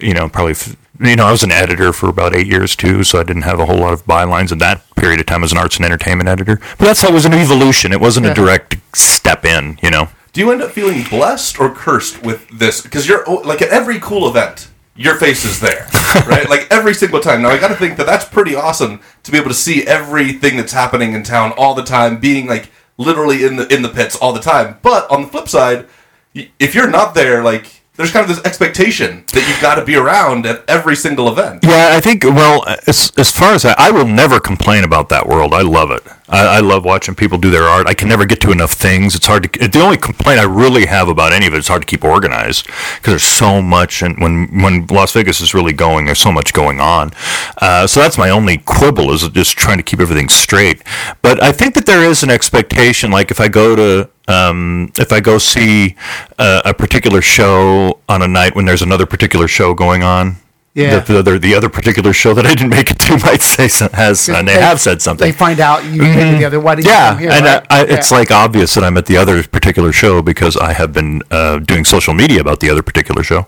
You 0.00 0.14
know, 0.14 0.28
probably, 0.28 0.54
you 1.00 1.16
know, 1.16 1.26
I 1.26 1.32
was 1.32 1.42
an 1.42 1.52
editor 1.52 1.92
for 1.92 2.08
about 2.08 2.34
eight 2.34 2.46
years 2.46 2.76
too, 2.76 3.04
so 3.04 3.18
I 3.18 3.24
didn't 3.24 3.42
have 3.42 3.58
a 3.58 3.66
whole 3.66 3.78
lot 3.78 3.92
of 3.92 4.04
bylines 4.06 4.52
in 4.52 4.58
that 4.58 4.82
period 4.96 5.20
of 5.20 5.26
time 5.26 5.42
as 5.42 5.52
an 5.52 5.58
arts 5.58 5.76
and 5.76 5.84
entertainment 5.84 6.28
editor. 6.28 6.56
But 6.78 6.86
that's 6.86 7.02
how 7.02 7.08
it 7.08 7.14
was 7.14 7.24
an 7.24 7.34
evolution. 7.34 7.92
It 7.92 8.00
wasn't 8.00 8.26
a 8.26 8.30
uh-huh. 8.30 8.42
direct 8.42 8.76
step 8.96 9.44
in, 9.44 9.78
you 9.82 9.90
know. 9.90 10.08
Do 10.32 10.40
you 10.40 10.52
end 10.52 10.62
up 10.62 10.70
feeling 10.70 11.04
blessed 11.04 11.58
or 11.58 11.74
cursed 11.74 12.22
with 12.22 12.48
this? 12.50 12.80
Because 12.80 13.08
you're 13.08 13.24
oh, 13.28 13.36
like 13.36 13.62
at 13.62 13.70
every 13.70 13.98
cool 13.98 14.28
event, 14.28 14.68
your 14.94 15.16
face 15.16 15.44
is 15.44 15.60
there, 15.60 15.88
right? 16.26 16.48
like 16.48 16.66
every 16.70 16.94
single 16.94 17.20
time. 17.20 17.42
Now 17.42 17.48
I 17.48 17.58
got 17.58 17.68
to 17.68 17.76
think 17.76 17.96
that 17.96 18.06
that's 18.06 18.24
pretty 18.24 18.54
awesome 18.54 19.00
to 19.22 19.32
be 19.32 19.38
able 19.38 19.48
to 19.48 19.54
see 19.54 19.86
everything 19.86 20.56
that's 20.56 20.72
happening 20.72 21.12
in 21.12 21.22
town 21.22 21.52
all 21.56 21.74
the 21.74 21.82
time, 21.82 22.18
being 22.18 22.46
like 22.46 22.70
literally 22.98 23.44
in 23.44 23.56
the 23.56 23.72
in 23.74 23.82
the 23.82 23.88
pits 23.88 24.16
all 24.16 24.32
the 24.32 24.40
time. 24.40 24.76
But 24.82 25.10
on 25.10 25.22
the 25.22 25.28
flip 25.28 25.48
side, 25.48 25.86
if 26.34 26.74
you're 26.74 26.90
not 26.90 27.14
there, 27.14 27.42
like 27.42 27.82
there's 27.94 28.12
kind 28.12 28.28
of 28.28 28.36
this 28.36 28.44
expectation 28.44 29.24
that 29.32 29.48
you've 29.48 29.60
got 29.60 29.76
to 29.76 29.84
be 29.84 29.96
around 29.96 30.46
at 30.46 30.64
every 30.68 30.94
single 30.94 31.28
event. 31.28 31.64
Yeah, 31.64 31.90
I 31.96 32.00
think. 32.00 32.24
Well, 32.24 32.64
as 32.86 33.10
as 33.16 33.30
far 33.30 33.54
as 33.54 33.64
I, 33.64 33.74
I 33.78 33.90
will 33.90 34.06
never 34.06 34.38
complain 34.38 34.84
about 34.84 35.08
that 35.08 35.26
world. 35.26 35.54
I 35.54 35.62
love 35.62 35.90
it. 35.90 36.02
I, 36.28 36.58
I 36.58 36.60
love 36.60 36.84
watching 36.84 37.14
people 37.14 37.38
do 37.38 37.50
their 37.50 37.64
art. 37.64 37.86
I 37.86 37.94
can 37.94 38.08
never 38.08 38.26
get 38.26 38.40
to 38.42 38.50
enough 38.50 38.72
things. 38.72 39.14
It's 39.14 39.26
hard 39.26 39.52
to. 39.52 39.68
The 39.68 39.80
only 39.80 39.96
complaint 39.96 40.40
I 40.40 40.44
really 40.44 40.86
have 40.86 41.08
about 41.08 41.32
any 41.32 41.46
of 41.46 41.54
it 41.54 41.58
is 41.58 41.68
hard 41.68 41.82
to 41.82 41.86
keep 41.86 42.04
organized 42.04 42.66
because 42.66 43.12
there's 43.12 43.22
so 43.22 43.62
much, 43.62 44.02
and 44.02 44.20
when 44.20 44.62
when 44.62 44.86
Las 44.86 45.12
Vegas 45.12 45.40
is 45.40 45.54
really 45.54 45.72
going, 45.72 46.06
there's 46.06 46.20
so 46.20 46.32
much 46.32 46.52
going 46.52 46.80
on. 46.80 47.12
Uh, 47.58 47.86
so 47.86 48.00
that's 48.00 48.18
my 48.18 48.30
only 48.30 48.58
quibble 48.58 49.10
is 49.12 49.28
just 49.28 49.56
trying 49.56 49.78
to 49.78 49.82
keep 49.82 50.00
everything 50.00 50.28
straight. 50.28 50.82
But 51.22 51.42
I 51.42 51.52
think 51.52 51.74
that 51.74 51.86
there 51.86 52.04
is 52.04 52.22
an 52.22 52.30
expectation. 52.30 53.10
Like 53.10 53.30
if 53.30 53.40
I 53.40 53.48
go 53.48 53.76
to 53.76 54.10
um, 54.28 54.92
if 54.98 55.12
I 55.12 55.20
go 55.20 55.38
see 55.38 55.96
a 56.38 56.74
particular 56.74 57.22
show 57.22 58.00
on 58.08 58.22
a 58.22 58.28
night 58.28 58.54
when 58.54 58.66
there's 58.66 58.82
another 58.82 59.06
particular 59.06 59.48
show 59.48 59.74
going 59.74 60.02
on, 60.02 60.36
Yeah. 60.78 61.00
the, 61.00 61.12
the 61.12 61.18
other 61.18 61.38
the 61.38 61.54
other 61.54 61.68
particular 61.68 62.12
show 62.12 62.34
that 62.34 62.46
I 62.46 62.54
didn't 62.54 62.70
make 62.70 62.90
it 62.90 62.98
to 63.00 63.18
might 63.26 63.42
say 63.42 63.66
some, 63.66 63.90
has 63.90 64.28
and 64.28 64.46
they, 64.46 64.54
have 64.54 64.80
said 64.80 65.02
something. 65.02 65.26
They 65.26 65.32
find 65.32 65.58
out 65.58 65.84
you 65.84 66.02
to 66.02 66.38
the 66.38 66.44
other. 66.44 66.60
Why 66.60 66.76
did 66.76 66.84
you 66.84 66.92
yeah, 66.92 67.10
come 67.10 67.18
here? 67.18 67.30
and 67.30 67.44
right? 67.44 67.66
I, 67.68 67.80
I, 67.80 67.84
it's 67.84 68.10
like 68.10 68.30
obvious 68.30 68.74
that 68.74 68.84
I'm 68.84 68.96
at 68.96 69.06
the 69.06 69.16
other 69.16 69.42
particular 69.42 69.92
show 69.92 70.22
because 70.22 70.56
I 70.56 70.72
have 70.74 70.92
been 70.92 71.22
uh, 71.30 71.58
doing 71.58 71.84
social 71.84 72.14
media 72.14 72.40
about 72.40 72.60
the 72.60 72.70
other 72.70 72.82
particular 72.82 73.24
show, 73.24 73.46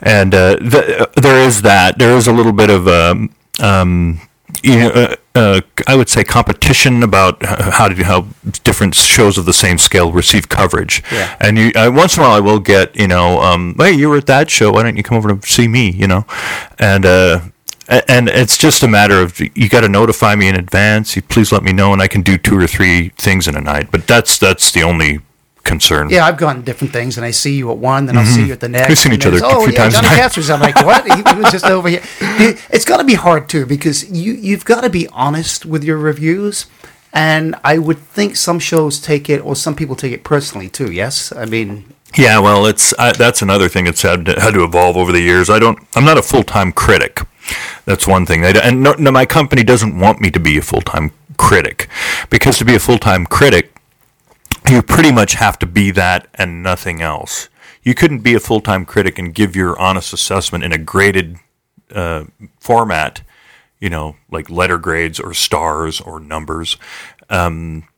and 0.00 0.34
uh, 0.34 0.56
th- 0.56 1.08
there 1.14 1.38
is 1.46 1.62
that. 1.62 1.98
There 1.98 2.16
is 2.16 2.26
a 2.26 2.32
little 2.32 2.52
bit 2.52 2.70
of 2.70 2.88
um, 2.88 3.30
um, 3.60 4.20
you 4.62 4.78
know, 4.78 4.88
uh, 4.88 5.16
uh, 5.34 5.60
I 5.86 5.96
would 5.96 6.08
say 6.08 6.24
competition 6.24 7.02
about 7.02 7.42
how 7.44 7.88
to 7.88 8.04
how 8.04 8.26
different 8.64 8.94
shows 8.94 9.38
of 9.38 9.46
the 9.46 9.52
same 9.52 9.78
scale 9.78 10.12
receive 10.12 10.48
coverage. 10.48 11.02
Yeah. 11.10 11.36
And 11.40 11.58
you, 11.58 11.72
uh, 11.74 11.90
once 11.94 12.16
in 12.16 12.22
a 12.22 12.26
while, 12.26 12.36
I 12.36 12.40
will 12.40 12.60
get 12.60 12.94
you 12.96 13.08
know, 13.08 13.40
um, 13.40 13.74
hey, 13.78 13.92
you 13.92 14.08
were 14.08 14.18
at 14.18 14.26
that 14.26 14.50
show. 14.50 14.72
Why 14.72 14.82
don't 14.82 14.96
you 14.96 15.02
come 15.02 15.16
over 15.16 15.34
to 15.34 15.48
see 15.48 15.68
me? 15.68 15.90
You 15.90 16.06
know, 16.06 16.26
and. 16.78 17.06
Uh, 17.06 17.40
and 18.08 18.28
it's 18.28 18.56
just 18.56 18.82
a 18.82 18.88
matter 18.88 19.20
of 19.20 19.38
you 19.40 19.68
got 19.68 19.80
to 19.80 19.88
notify 19.88 20.34
me 20.34 20.48
in 20.48 20.54
advance. 20.54 21.14
You 21.16 21.20
please 21.20 21.52
let 21.52 21.62
me 21.62 21.72
know, 21.72 21.92
and 21.92 22.00
I 22.00 22.06
can 22.08 22.22
do 22.22 22.38
two 22.38 22.56
or 22.56 22.66
three 22.66 23.10
things 23.18 23.46
in 23.48 23.56
a 23.56 23.60
night. 23.60 23.90
But 23.90 24.06
that's 24.06 24.38
that's 24.38 24.70
the 24.70 24.82
only 24.82 25.18
concern. 25.64 26.10
Yeah, 26.10 26.26
I've 26.26 26.36
gone 26.36 26.56
to 26.56 26.62
different 26.62 26.92
things, 26.92 27.16
and 27.16 27.24
I 27.24 27.30
see 27.30 27.56
you 27.56 27.70
at 27.70 27.78
one, 27.78 28.06
then 28.06 28.16
I'll 28.18 28.24
see 28.24 28.40
mm-hmm. 28.40 28.46
you 28.46 28.52
at 28.52 28.60
the 28.60 28.68
next. 28.68 28.88
We've 28.88 28.98
seen 28.98 29.12
each 29.12 29.26
other 29.26 29.38
then, 29.38 29.50
oh, 29.50 29.60
a 29.60 29.62
oh, 29.62 29.64
few 29.64 29.72
yeah, 29.72 29.78
times 29.78 29.94
Johnny 29.94 30.08
now." 30.08 30.16
Caster's. 30.16 30.50
I'm 30.50 30.60
like, 30.60 30.76
what? 30.76 31.04
He, 31.04 31.22
he 31.34 31.40
was 31.40 31.52
just 31.52 31.64
over 31.64 31.88
here. 31.88 32.02
It- 32.20 32.58
It's 32.70 32.84
got 32.84 32.98
to 32.98 33.04
be 33.04 33.14
hard 33.14 33.48
too 33.48 33.66
because 33.66 34.10
you 34.10 34.32
you've 34.34 34.64
got 34.64 34.82
to 34.82 34.90
be 34.90 35.08
honest 35.08 35.64
with 35.64 35.84
your 35.84 35.98
reviews, 35.98 36.66
and 37.12 37.54
I 37.64 37.78
would 37.78 37.98
think 37.98 38.36
some 38.36 38.58
shows 38.58 39.00
take 39.00 39.28
it, 39.30 39.40
or 39.44 39.54
some 39.56 39.74
people 39.74 39.96
take 39.96 40.12
it 40.12 40.24
personally 40.24 40.68
too. 40.68 40.90
Yes, 40.90 41.32
I 41.32 41.44
mean, 41.44 41.94
Yeah, 42.16 42.40
well, 42.40 42.66
it's 42.66 42.92
I, 42.98 43.12
that's 43.12 43.42
another 43.42 43.68
thing 43.68 43.84
that's 43.86 44.02
had 44.02 44.26
to, 44.26 44.40
had 44.40 44.54
to 44.54 44.64
evolve 44.64 44.96
over 44.96 45.12
the 45.12 45.20
years. 45.20 45.48
I 45.48 45.58
don't. 45.58 45.78
I'm 45.94 46.04
not 46.04 46.18
a 46.18 46.22
full 46.22 46.42
time 46.42 46.72
critic. 46.72 47.20
That's 47.84 48.06
one 48.06 48.26
thing. 48.26 48.44
And 48.44 48.82
no, 48.82 48.92
no, 48.98 49.10
my 49.10 49.26
company 49.26 49.64
doesn't 49.64 49.98
want 49.98 50.20
me 50.20 50.30
to 50.30 50.40
be 50.40 50.58
a 50.58 50.62
full 50.62 50.82
time 50.82 51.12
critic 51.36 51.88
because 52.30 52.58
to 52.58 52.64
be 52.64 52.74
a 52.74 52.78
full 52.78 52.98
time 52.98 53.26
critic, 53.26 53.71
you 54.68 54.82
pretty 54.82 55.12
much 55.12 55.34
have 55.34 55.58
to 55.60 55.66
be 55.66 55.90
that 55.92 56.28
and 56.34 56.62
nothing 56.62 57.00
else. 57.00 57.48
You 57.82 57.94
couldn't 57.94 58.20
be 58.20 58.34
a 58.34 58.40
full 58.40 58.60
time 58.60 58.84
critic 58.84 59.18
and 59.18 59.34
give 59.34 59.56
your 59.56 59.78
honest 59.78 60.12
assessment 60.12 60.64
in 60.64 60.72
a 60.72 60.78
graded 60.78 61.36
uh, 61.94 62.24
format, 62.60 63.22
you 63.80 63.90
know, 63.90 64.16
like 64.30 64.48
letter 64.48 64.78
grades 64.78 65.18
or 65.18 65.34
stars 65.34 66.00
or 66.00 66.20
numbers. 66.20 66.76
Um, 67.28 67.88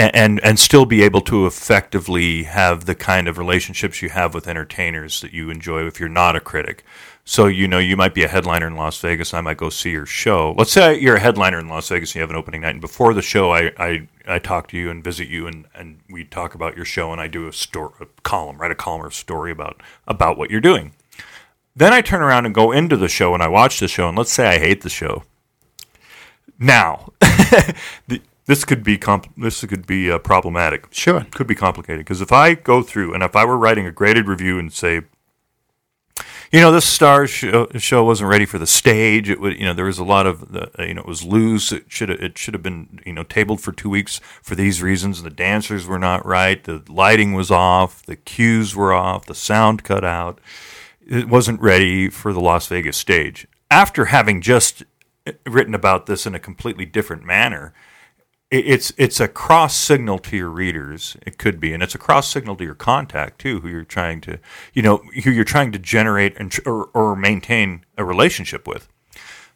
a- 0.00 0.16
and 0.16 0.40
and 0.42 0.58
still 0.58 0.86
be 0.86 1.02
able 1.02 1.20
to 1.22 1.46
effectively 1.46 2.44
have 2.44 2.86
the 2.86 2.94
kind 2.94 3.28
of 3.28 3.38
relationships 3.38 4.02
you 4.02 4.08
have 4.08 4.34
with 4.34 4.48
entertainers 4.48 5.20
that 5.20 5.32
you 5.32 5.50
enjoy 5.50 5.86
if 5.86 6.00
you're 6.00 6.08
not 6.08 6.36
a 6.36 6.40
critic. 6.40 6.84
So 7.24 7.46
you 7.46 7.68
know 7.68 7.78
you 7.78 7.96
might 7.96 8.14
be 8.14 8.24
a 8.24 8.28
headliner 8.28 8.66
in 8.66 8.74
Las 8.76 8.98
Vegas. 9.00 9.34
I 9.34 9.40
might 9.40 9.58
go 9.58 9.68
see 9.70 9.90
your 9.90 10.06
show. 10.06 10.54
Let's 10.58 10.72
say 10.72 10.98
you're 10.98 11.16
a 11.16 11.20
headliner 11.20 11.58
in 11.60 11.68
Las 11.68 11.88
Vegas. 11.90 12.10
and 12.10 12.14
You 12.16 12.20
have 12.22 12.30
an 12.30 12.36
opening 12.36 12.62
night, 12.62 12.70
and 12.70 12.80
before 12.80 13.14
the 13.14 13.22
show, 13.22 13.52
I 13.52 13.70
I, 13.78 14.08
I 14.26 14.38
talk 14.40 14.68
to 14.68 14.76
you 14.78 14.90
and 14.90 15.04
visit 15.04 15.28
you, 15.28 15.46
and, 15.46 15.66
and 15.74 16.00
we 16.10 16.24
talk 16.24 16.54
about 16.54 16.74
your 16.76 16.84
show, 16.86 17.12
and 17.12 17.20
I 17.20 17.28
do 17.28 17.46
a 17.46 17.52
story, 17.52 17.92
a 18.00 18.06
column, 18.22 18.58
write 18.58 18.72
a 18.72 18.74
column 18.74 19.02
or 19.02 19.08
a 19.08 19.12
story 19.12 19.52
about 19.52 19.80
about 20.08 20.38
what 20.38 20.50
you're 20.50 20.60
doing. 20.60 20.92
Then 21.76 21.92
I 21.92 22.00
turn 22.00 22.20
around 22.22 22.46
and 22.46 22.54
go 22.54 22.72
into 22.72 22.96
the 22.96 23.08
show, 23.08 23.32
and 23.34 23.42
I 23.42 23.48
watch 23.48 23.78
the 23.78 23.86
show, 23.88 24.08
and 24.08 24.18
let's 24.18 24.32
say 24.32 24.48
I 24.48 24.58
hate 24.58 24.80
the 24.82 24.88
show. 24.90 25.22
Now, 26.58 27.12
the, 28.08 28.20
this 28.50 28.64
could 28.64 28.82
be 28.82 28.98
compl- 28.98 29.30
this 29.36 29.64
could 29.64 29.86
be 29.86 30.10
uh, 30.10 30.18
problematic. 30.18 30.88
Sure. 30.90 31.24
could 31.30 31.46
be 31.46 31.54
complicated 31.54 32.00
because 32.00 32.20
if 32.20 32.32
I 32.32 32.54
go 32.54 32.82
through 32.82 33.14
and 33.14 33.22
if 33.22 33.36
I 33.36 33.44
were 33.44 33.56
writing 33.56 33.86
a 33.86 33.92
graded 33.92 34.26
review 34.26 34.58
and 34.58 34.72
say, 34.72 35.02
you 36.50 36.60
know, 36.60 36.72
this 36.72 36.84
star 36.84 37.28
show, 37.28 37.68
uh, 37.72 37.78
show 37.78 38.02
wasn't 38.02 38.28
ready 38.28 38.44
for 38.44 38.58
the 38.58 38.66
stage. 38.66 39.30
It 39.30 39.40
would, 39.40 39.56
you 39.56 39.66
know, 39.66 39.72
there 39.72 39.84
was 39.84 40.00
a 40.00 40.04
lot 40.04 40.26
of, 40.26 40.50
the, 40.50 40.68
uh, 40.80 40.84
you 40.84 40.94
know, 40.94 41.02
it 41.02 41.06
was 41.06 41.22
loose. 41.22 41.70
It 41.70 41.84
should 41.86 42.08
have, 42.08 42.20
it 42.20 42.36
should 42.38 42.54
have 42.54 42.62
been, 42.62 42.98
you 43.06 43.12
know, 43.12 43.22
tabled 43.22 43.60
for 43.60 43.70
two 43.70 43.88
weeks 43.88 44.20
for 44.42 44.56
these 44.56 44.82
reasons. 44.82 45.22
The 45.22 45.30
dancers 45.30 45.86
were 45.86 46.00
not 46.00 46.26
right. 46.26 46.62
The 46.64 46.82
lighting 46.88 47.34
was 47.34 47.52
off. 47.52 48.04
The 48.04 48.16
cues 48.16 48.74
were 48.74 48.92
off. 48.92 49.26
The 49.26 49.34
sound 49.36 49.84
cut 49.84 50.04
out. 50.04 50.40
It 51.06 51.28
wasn't 51.28 51.60
ready 51.60 52.08
for 52.08 52.32
the 52.32 52.40
Las 52.40 52.66
Vegas 52.66 52.96
stage. 52.96 53.46
After 53.70 54.06
having 54.06 54.40
just 54.40 54.82
uh, 55.24 55.32
written 55.46 55.76
about 55.76 56.06
this 56.06 56.26
in 56.26 56.34
a 56.34 56.40
completely 56.40 56.84
different 56.84 57.22
manner, 57.22 57.72
it's 58.50 58.92
it's 58.96 59.20
a 59.20 59.28
cross 59.28 59.76
signal 59.76 60.18
to 60.18 60.36
your 60.36 60.50
readers. 60.50 61.16
It 61.24 61.38
could 61.38 61.60
be, 61.60 61.72
and 61.72 61.82
it's 61.82 61.94
a 61.94 61.98
cross 61.98 62.28
signal 62.28 62.56
to 62.56 62.64
your 62.64 62.74
contact 62.74 63.40
too, 63.40 63.60
who 63.60 63.68
you're 63.68 63.84
trying 63.84 64.20
to, 64.22 64.38
you 64.72 64.82
know, 64.82 64.98
who 65.24 65.30
you're 65.30 65.44
trying 65.44 65.70
to 65.72 65.78
generate 65.78 66.36
and 66.36 66.52
or, 66.66 66.86
or 66.92 67.14
maintain 67.14 67.84
a 67.96 68.04
relationship 68.04 68.66
with. 68.66 68.88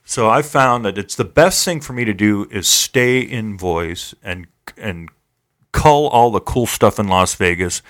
So 0.04 0.28
I've 0.28 0.46
found 0.46 0.84
that 0.84 0.98
it's 0.98 1.16
the 1.16 1.24
best 1.24 1.64
thing 1.64 1.80
for 1.80 1.92
me 1.92 2.04
to 2.04 2.14
do 2.14 2.46
is 2.50 2.68
stay 2.68 3.20
in 3.20 3.58
voice 3.58 4.14
and 4.22 4.46
and 4.76 5.08
cull 5.72 6.06
all 6.06 6.30
the 6.30 6.40
cool 6.40 6.66
stuff 6.66 7.00
in 7.00 7.08
Las 7.08 7.34
Vegas, 7.34 7.82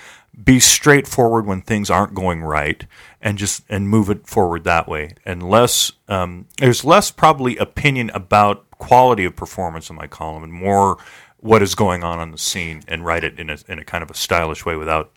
be 0.42 0.58
straightforward 0.58 1.44
when 1.44 1.60
things 1.60 1.90
aren't 1.90 2.14
going 2.14 2.42
right, 2.42 2.86
and 3.20 3.36
just 3.36 3.62
and 3.68 3.90
move 3.90 4.08
it 4.08 4.26
forward 4.26 4.64
that 4.64 4.88
way. 4.88 5.14
And 5.26 5.42
less 5.42 5.92
um, 6.08 6.46
there's 6.58 6.82
less 6.82 7.10
probably 7.10 7.58
opinion 7.58 8.10
about 8.14 8.64
quality 8.86 9.24
of 9.24 9.34
performance 9.36 9.90
in 9.90 9.96
my 9.96 10.06
column, 10.06 10.44
and 10.44 10.52
more 10.52 10.98
what 11.38 11.62
is 11.62 11.74
going 11.74 12.02
on 12.02 12.18
on 12.18 12.30
the 12.30 12.38
scene, 12.38 12.82
and 12.88 13.04
write 13.04 13.24
it 13.24 13.38
in 13.38 13.50
a 13.50 13.58
in 13.68 13.78
a 13.78 13.84
kind 13.84 14.02
of 14.02 14.10
a 14.10 14.14
stylish 14.14 14.64
way 14.64 14.76
without. 14.76 15.10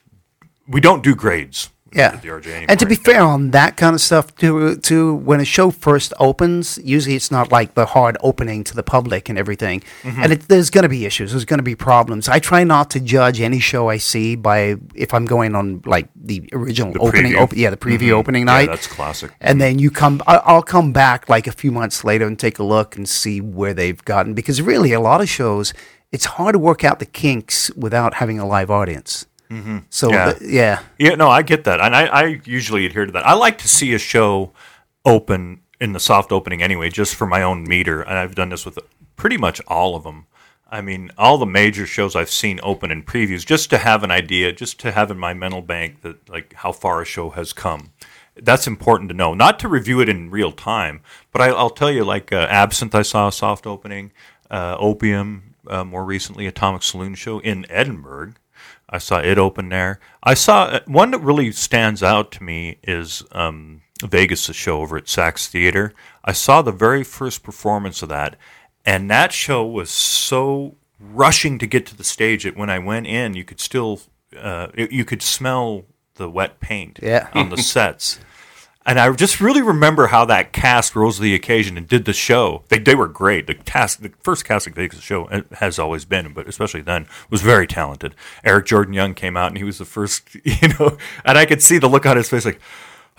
We 0.67 0.81
don't 0.81 1.03
do 1.03 1.15
grades. 1.15 1.69
Yeah, 1.94 2.13
at 2.13 2.22
the 2.22 2.29
RJ 2.29 2.65
and 2.70 2.79
to 2.79 2.86
be 2.86 2.96
fair 2.96 3.22
on 3.22 3.51
that 3.51 3.77
kind 3.77 3.94
of 3.96 4.01
stuff, 4.01 4.36
too, 4.36 4.75
too, 4.77 5.15
when 5.15 5.39
a 5.39 5.46
show 5.46 5.72
first 5.72 6.13
opens, 6.20 6.77
usually 6.84 7.15
it's 7.15 7.32
not 7.32 7.51
like 7.51 7.74
the 7.75 7.86
hard 7.86 8.17
opening 8.22 8.63
to 8.65 8.75
the 8.75 8.84
public 8.84 9.29
and 9.29 9.38
everything, 9.38 9.82
Mm-hmm. 10.03 10.24
and 10.24 10.34
it, 10.34 10.41
there's 10.48 10.70
going 10.70 10.84
to 10.84 10.89
be 10.89 11.06
issues. 11.06 11.32
There's 11.32 11.46
going 11.46 11.60
to 11.60 11.63
be 11.63 11.75
problems. 11.75 12.27
I 12.29 12.39
try 12.39 12.63
not 12.63 12.89
to 12.91 13.00
judge 13.00 13.39
any 13.41 13.60
show 13.60 13.89
I 13.89 13.98
see 13.98 14.36
by 14.36 14.75
if 14.96 15.13
I'm 15.13 15.25
going 15.25 15.56
on 15.56 15.82
like 15.86 16.10
the 16.15 16.48
original 16.53 16.94
The 16.94 17.00
opening, 17.00 17.36
op- 17.36 17.56
yeah, 17.56 17.70
the 17.70 17.77
preview 17.77 18.12
opening 18.12 18.46
Mm-hmm. 18.46 18.50
Yeah, 18.50 18.65
night. 18.65 18.70
that's 18.70 18.88
classic. 18.88 19.32
And 19.41 19.60
then 19.62 19.79
you 19.79 19.89
come, 19.91 20.22
I- 20.27 20.38
I'll 20.46 20.63
come 20.63 20.94
back 20.94 21.29
like 21.29 21.48
a 21.48 21.51
few 21.51 21.72
months 21.72 22.03
later 22.03 22.25
and 22.27 22.38
take 22.38 22.60
a 22.60 22.63
look 22.63 22.96
and 22.96 23.08
see 23.08 23.39
where 23.41 23.74
they've 23.74 24.03
gotten 24.06 24.34
because 24.34 24.62
really 24.62 24.91
a 24.94 25.00
lot 25.00 25.22
of 25.22 25.29
shows, 25.29 25.74
it's 26.12 26.25
hard 26.25 26.53
to 26.53 26.60
work 26.60 26.84
out 26.84 27.00
the 27.00 27.06
kinks 27.06 27.70
without 27.75 28.15
having 28.15 28.39
a 28.39 28.46
live 28.48 28.70
audience. 28.72 29.25
Mm-hmm. 29.50 29.80
So 29.89 30.12
Yeah. 30.12 30.34
yeah. 30.42 30.80
Yeah, 30.98 31.16
no, 31.16 31.30
I 31.30 31.42
get 31.42 31.63
that, 31.66 31.80
and 31.80 31.96
I, 31.96 32.06
I 32.06 32.42
usually 32.46 32.86
adhere 32.86 33.06
to 33.06 33.12
that. 33.13 33.25
I 33.25 33.34
like 33.34 33.58
to 33.60 33.68
see 33.68 33.94
a 33.94 34.00
show 34.00 34.51
open 35.06 35.62
in 35.80 35.94
the 35.94 36.00
soft 36.00 36.32
opening 36.32 36.62
anyway, 36.62 36.89
just 36.89 37.16
for 37.16 37.27
my 37.27 37.42
own 37.44 37.63
meter, 37.63 38.01
and 38.01 38.18
I've 38.18 38.36
done 38.36 38.50
this 38.50 38.66
with 38.66 38.80
pretty 39.16 39.38
much 39.38 39.62
all 39.68 39.96
of 39.96 40.04
them. 40.04 40.25
I 40.70 40.82
mean, 40.82 41.12
all 41.18 41.38
the 41.38 41.46
major 41.46 41.86
shows 41.86 42.16
I've 42.16 42.30
seen 42.30 42.60
open 42.62 42.92
in 42.92 43.04
previews, 43.04 43.46
just 43.46 43.70
to 43.70 43.77
have 43.77 44.04
an 44.04 44.12
idea, 44.12 44.51
just 44.51 44.80
to 44.82 44.92
have 44.92 45.10
in 45.10 45.18
my 45.18 45.34
mental 45.34 45.62
bank 45.62 46.01
that 46.01 46.27
like 46.30 46.54
how 46.56 46.72
far 46.72 47.01
a 47.01 47.06
show 47.06 47.30
has 47.32 47.54
come. 47.54 47.92
That's 48.36 48.68
important 48.68 49.10
to 49.10 49.16
know, 49.16 49.34
not 49.34 49.60
to 49.60 49.68
review 49.68 50.01
it 50.01 50.10
in 50.10 50.30
real 50.30 50.51
time, 50.51 51.01
but 51.32 51.42
I, 51.42 51.48
I'll 51.48 51.70
tell 51.70 51.89
you, 51.89 52.04
like 52.04 52.32
uh, 52.34 52.48
Absinthe, 52.50 52.94
I 52.94 53.01
saw 53.01 53.30
a 53.30 53.32
soft 53.32 53.66
opening, 53.66 54.12
uh, 54.51 54.75
Opium, 54.77 55.56
uh, 55.68 55.84
more 55.84 56.04
recently, 56.06 56.46
Atomic 56.48 56.84
Saloon 56.84 57.16
Show 57.16 57.39
in 57.39 57.66
Edinburgh. 57.70 58.34
I 58.89 58.97
saw 58.99 59.19
it 59.19 59.37
open 59.37 59.69
there. 59.69 59.99
I 60.23 60.33
saw 60.33 60.63
uh, 60.65 60.79
one 60.85 61.11
that 61.11 61.19
really 61.19 61.51
stands 61.51 62.01
out 62.01 62.31
to 62.33 62.43
me 62.43 62.77
is 62.83 63.23
um, 63.33 63.81
Vegas' 64.03 64.55
show 64.55 64.81
over 64.81 64.97
at 64.97 65.09
Saxe 65.09 65.47
Theater. 65.47 65.93
I 66.23 66.31
saw 66.31 66.61
the 66.61 66.71
very 66.71 67.03
first 67.03 67.43
performance 67.43 68.01
of 68.01 68.09
that, 68.09 68.35
and 68.85 69.09
that 69.11 69.31
show 69.33 69.65
was 69.65 69.89
so 69.89 70.75
rushing 70.99 71.59
to 71.59 71.67
get 71.67 71.85
to 71.87 71.95
the 71.97 72.03
stage 72.03 72.43
that 72.43 72.57
when 72.57 72.69
I 72.69 72.79
went 72.79 73.07
in, 73.07 73.33
you 73.33 73.43
could 73.43 73.59
still 73.59 74.01
uh, 74.37 74.67
you 74.75 74.87
you 74.91 75.05
could 75.05 75.21
smell 75.21 75.85
the 76.15 76.29
wet 76.29 76.59
paint 76.59 76.99
Yeah. 77.01 77.27
on 77.33 77.49
the 77.49 77.57
sets. 77.73 78.19
And 78.88 78.98
I 78.98 79.12
just 79.12 79.41
really 79.41 79.62
remember 79.62 80.08
how 80.08 80.24
that 80.25 80.53
cast 80.53 80.96
rose 80.96 81.17
to 81.17 81.22
the 81.22 81.36
occasion 81.36 81.77
and 81.77 81.86
did 81.86 82.06
the 82.06 82.13
show. 82.13 82.63
They, 82.70 82.79
they 82.79 82.96
were 82.96 83.10
great. 83.10 83.46
The 83.46 83.56
cast, 83.56 84.01
the 84.01 84.13
first 84.24 84.46
casting 84.46 84.74
Vegas 84.74 85.01
show 85.01 85.25
uh, 85.25 85.41
has 85.56 85.77
always 85.77 86.06
been, 86.06 86.32
but 86.32 86.48
especially 86.48 86.79
then 86.79 87.06
was 87.29 87.41
very 87.41 87.67
talented. 87.67 88.15
Eric 88.46 88.65
Jordan 88.65 88.94
Young 88.94 89.13
came 89.13 89.36
out 89.36 89.50
and 89.50 89.58
he 89.58 89.65
was 89.65 89.77
the 89.77 89.86
first, 89.86 90.34
you 90.46 90.70
know, 90.79 90.98
and 91.25 91.38
I 91.38 91.46
could 91.46 91.62
see 91.62 91.77
the 91.77 91.89
look 91.89 92.06
on 92.06 92.15
his 92.15 92.29
face 92.29 92.46
like, 92.46 92.62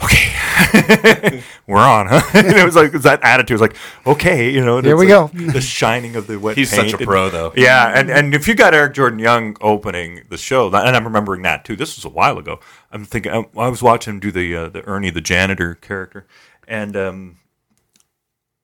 okay, 0.02 0.32
we're 1.66 1.78
on, 1.78 2.06
huh? 2.08 2.22
and 2.34 2.46
it 2.56 2.64
was 2.64 2.76
like 2.76 2.88
it 2.88 2.92
was 2.94 3.02
that 3.04 3.20
attitude 3.22 3.54
was 3.54 3.60
like, 3.60 3.76
okay, 4.06 4.50
you 4.50 4.64
know. 4.64 4.78
and 4.78 4.86
Here 4.86 4.96
we 4.96 5.12
like 5.12 5.32
go. 5.32 5.52
The 5.52 5.60
shining 5.60 6.16
of 6.16 6.26
the 6.26 6.38
wet. 6.38 6.56
He's 6.56 6.70
such 6.70 6.92
a 6.92 6.98
pro, 6.98 7.30
though. 7.30 7.52
Yeah, 7.56 7.92
and 7.98 8.10
and 8.10 8.34
if 8.34 8.48
you 8.48 8.54
got 8.54 8.74
Eric 8.74 8.94
Jordan 8.94 9.18
Young 9.18 9.56
opening 9.60 10.24
the 10.28 10.36
show, 10.36 10.66
and 10.66 10.96
I'm 10.96 11.04
remembering 11.04 11.42
that 11.42 11.64
too. 11.64 11.76
This 11.76 11.96
was 11.96 12.04
a 12.04 12.08
while 12.08 12.38
ago. 12.38 12.60
I'm 12.90 13.04
thinking 13.04 13.32
I, 13.32 13.44
I 13.56 13.68
was 13.68 13.82
watching 13.82 14.14
him 14.14 14.20
do 14.20 14.30
the 14.30 14.56
uh, 14.56 14.68
the 14.68 14.82
Ernie 14.84 15.10
the 15.10 15.20
janitor 15.20 15.74
character, 15.74 16.26
and 16.66 16.96
um, 16.96 17.36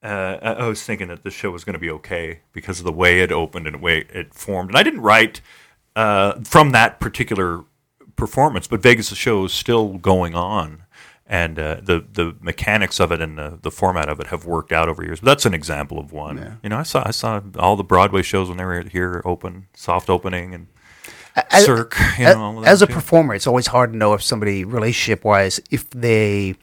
uh, 0.03 0.37
I, 0.41 0.53
I 0.53 0.67
was 0.67 0.83
thinking 0.83 1.07
that 1.07 1.23
the 1.23 1.31
show 1.31 1.51
was 1.51 1.63
going 1.63 1.73
to 1.73 1.79
be 1.79 1.89
okay 1.89 2.41
because 2.53 2.79
of 2.79 2.85
the 2.85 2.91
way 2.91 3.21
it 3.21 3.31
opened 3.31 3.67
and 3.67 3.75
the 3.75 3.79
way 3.79 4.05
it 4.13 4.33
formed. 4.33 4.69
And 4.69 4.77
I 4.77 4.83
didn't 4.83 5.01
write 5.01 5.41
uh, 5.95 6.39
from 6.43 6.71
that 6.71 6.99
particular 6.99 7.63
performance, 8.15 8.67
but 8.67 8.81
Vegas 8.81 9.09
the 9.09 9.15
show 9.15 9.45
is 9.45 9.53
still 9.53 9.97
going 9.97 10.35
on. 10.35 10.83
And 11.27 11.57
uh, 11.57 11.77
the 11.81 12.05
the 12.13 12.35
mechanics 12.39 12.99
of 12.99 13.11
it 13.11 13.19
and 13.19 13.37
the, 13.39 13.57
the 13.61 13.71
format 13.71 14.09
of 14.09 14.19
it 14.19 14.27
have 14.27 14.45
worked 14.45 14.71
out 14.71 14.87
over 14.89 15.03
years. 15.03 15.21
But 15.21 15.25
that's 15.27 15.45
an 15.47 15.55
example 15.55 15.97
of 15.97 16.11
one. 16.11 16.59
You 16.61 16.69
know, 16.69 16.77
I 16.77 16.83
saw 16.83 17.01
I 17.03 17.11
saw 17.11 17.41
all 17.57 17.75
the 17.75 17.83
Broadway 17.83 18.21
shows 18.21 18.47
when 18.47 18.57
they 18.59 18.63
were 18.65 18.83
here 18.83 19.23
open, 19.25 19.65
soft 19.73 20.07
opening, 20.09 20.53
and 20.53 20.67
As- 21.49 21.65
Cirque. 21.65 21.97
You 22.19 22.25
know, 22.25 22.59
of 22.59 22.65
as 22.67 22.83
a 22.83 22.87
too. 22.87 22.93
performer, 22.93 23.33
it's 23.33 23.47
always 23.47 23.65
hard 23.67 23.91
to 23.93 23.97
know 23.97 24.13
if 24.13 24.21
somebody 24.21 24.63
relationship 24.65 25.23
wise 25.25 25.59
if 25.71 25.89
they 25.89 26.55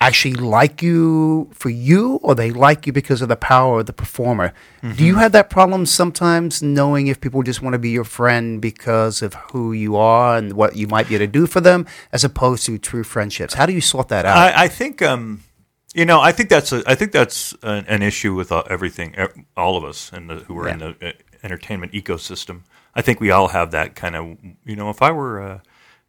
actually 0.00 0.34
like 0.34 0.80
you 0.80 1.50
for 1.52 1.70
you 1.70 2.20
or 2.22 2.34
they 2.34 2.50
like 2.52 2.86
you 2.86 2.92
because 2.92 3.20
of 3.20 3.28
the 3.28 3.36
power 3.36 3.80
of 3.80 3.86
the 3.86 3.92
performer. 3.92 4.52
Do 4.80 4.88
Mm-hmm. 4.88 5.04
you 5.04 5.16
have 5.16 5.32
that 5.32 5.50
problem 5.50 5.86
sometimes 5.86 6.62
knowing 6.62 7.08
if 7.08 7.20
people 7.20 7.42
just 7.42 7.62
want 7.62 7.74
to 7.74 7.78
be 7.80 7.90
your 7.90 8.04
friend 8.04 8.60
because 8.62 9.22
of 9.22 9.34
who 9.34 9.72
you 9.72 9.96
are 9.96 10.36
and 10.36 10.52
what 10.52 10.76
you 10.76 10.86
might 10.86 11.08
be 11.08 11.16
able 11.16 11.26
to 11.26 11.32
do 11.32 11.46
for 11.48 11.60
them 11.60 11.84
as 12.12 12.22
opposed 12.22 12.64
to 12.66 12.78
true 12.78 13.02
friendships? 13.02 13.54
How 13.54 13.66
do 13.66 13.72
you 13.72 13.80
sort 13.80 14.08
that 14.08 14.24
out? 14.24 14.36
I, 14.36 14.64
I 14.64 14.68
think 14.68 15.02
um, 15.02 15.42
you 15.94 16.04
know, 16.04 16.20
I 16.20 16.30
think 16.32 16.48
that's 16.48 16.70
a, 16.72 16.82
I 16.86 16.94
think 16.94 17.10
that's 17.12 17.54
an, 17.62 17.84
an 17.88 18.02
issue 18.02 18.34
with 18.34 18.52
uh, 18.52 18.62
everything, 18.70 19.16
all 19.56 19.76
of 19.76 19.82
us, 19.84 20.12
and 20.12 20.30
who 20.30 20.56
are 20.58 20.68
in 20.68 20.78
the 20.78 20.94
uh, 21.02 21.12
entertainment 21.42 21.92
ecosystem. 21.92 22.60
I 22.94 23.02
think 23.02 23.20
we 23.20 23.30
all 23.32 23.48
have 23.48 23.70
that 23.72 23.94
kind 23.96 24.14
of, 24.14 24.36
you 24.64 24.76
know, 24.76 24.90
if 24.90 25.02
I 25.02 25.10
were, 25.10 25.40
uh, 25.42 25.58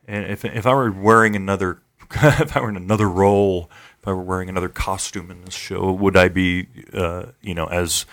if 0.07 0.43
if 0.45 0.65
I 0.67 0.73
were 0.73 0.91
wearing 0.91 1.35
another, 1.35 1.81
if 2.15 2.55
I 2.55 2.61
were 2.61 2.69
in 2.69 2.77
another 2.77 3.09
role, 3.09 3.69
if 4.01 4.07
I 4.07 4.11
were 4.11 4.23
wearing 4.23 4.49
another 4.49 4.69
costume 4.69 5.29
in 5.29 5.45
this 5.45 5.53
show, 5.53 5.91
would 5.91 6.17
I 6.17 6.29
be, 6.29 6.67
uh, 6.93 7.27
you 7.41 7.53
know, 7.53 7.65
as 7.65 8.05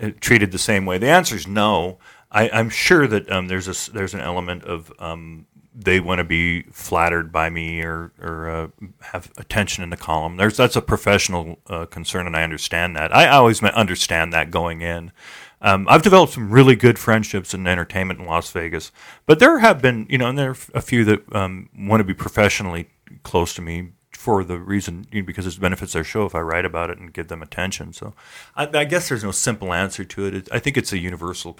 uh, 0.00 0.10
treated 0.20 0.52
the 0.52 0.58
same 0.58 0.84
way? 0.84 0.98
The 0.98 1.08
answer 1.08 1.36
is 1.36 1.46
no. 1.46 1.98
I, 2.30 2.50
I'm 2.50 2.68
sure 2.68 3.06
that 3.06 3.30
um, 3.30 3.48
there's 3.48 3.68
a 3.68 3.92
there's 3.92 4.14
an 4.14 4.20
element 4.20 4.64
of 4.64 4.92
um, 4.98 5.46
they 5.74 6.00
want 6.00 6.18
to 6.18 6.24
be 6.24 6.62
flattered 6.72 7.32
by 7.32 7.48
me 7.48 7.82
or 7.82 8.12
or 8.20 8.50
uh, 8.50 8.68
have 9.00 9.30
attention 9.38 9.84
in 9.84 9.90
the 9.90 9.96
column. 9.96 10.36
There's 10.36 10.56
that's 10.56 10.76
a 10.76 10.82
professional 10.82 11.58
uh, 11.68 11.86
concern, 11.86 12.26
and 12.26 12.36
I 12.36 12.42
understand 12.42 12.96
that. 12.96 13.14
I 13.14 13.28
always 13.28 13.62
understand 13.62 14.32
that 14.32 14.50
going 14.50 14.82
in. 14.82 15.12
Um, 15.60 15.86
I've 15.88 16.02
developed 16.02 16.34
some 16.34 16.50
really 16.50 16.76
good 16.76 16.98
friendships 16.98 17.52
in 17.52 17.66
entertainment 17.66 18.20
in 18.20 18.26
Las 18.26 18.50
Vegas, 18.52 18.92
but 19.26 19.40
there 19.40 19.58
have 19.58 19.82
been, 19.82 20.06
you 20.08 20.16
know, 20.18 20.28
and 20.28 20.38
there 20.38 20.50
are 20.50 20.56
a 20.74 20.80
few 20.80 21.04
that 21.04 21.34
um, 21.34 21.68
want 21.76 22.00
to 22.00 22.04
be 22.04 22.14
professionally 22.14 22.90
close 23.22 23.54
to 23.54 23.62
me 23.62 23.92
for 24.12 24.42
the 24.42 24.58
reason 24.58 25.06
because 25.10 25.46
it 25.46 25.60
benefits 25.60 25.92
their 25.92 26.04
show 26.04 26.24
if 26.26 26.34
I 26.34 26.40
write 26.40 26.64
about 26.64 26.90
it 26.90 26.98
and 26.98 27.12
give 27.12 27.28
them 27.28 27.42
attention. 27.42 27.92
So 27.92 28.14
I, 28.56 28.68
I 28.72 28.84
guess 28.84 29.08
there's 29.08 29.24
no 29.24 29.30
simple 29.30 29.72
answer 29.72 30.04
to 30.04 30.26
it. 30.26 30.34
it. 30.34 30.48
I 30.50 30.58
think 30.58 30.76
it's 30.76 30.92
a 30.92 30.98
universal 30.98 31.58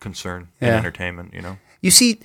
concern 0.00 0.48
in 0.60 0.68
entertainment. 0.68 1.34
You 1.34 1.42
know. 1.42 1.58
You 1.82 1.90
see, 1.90 2.20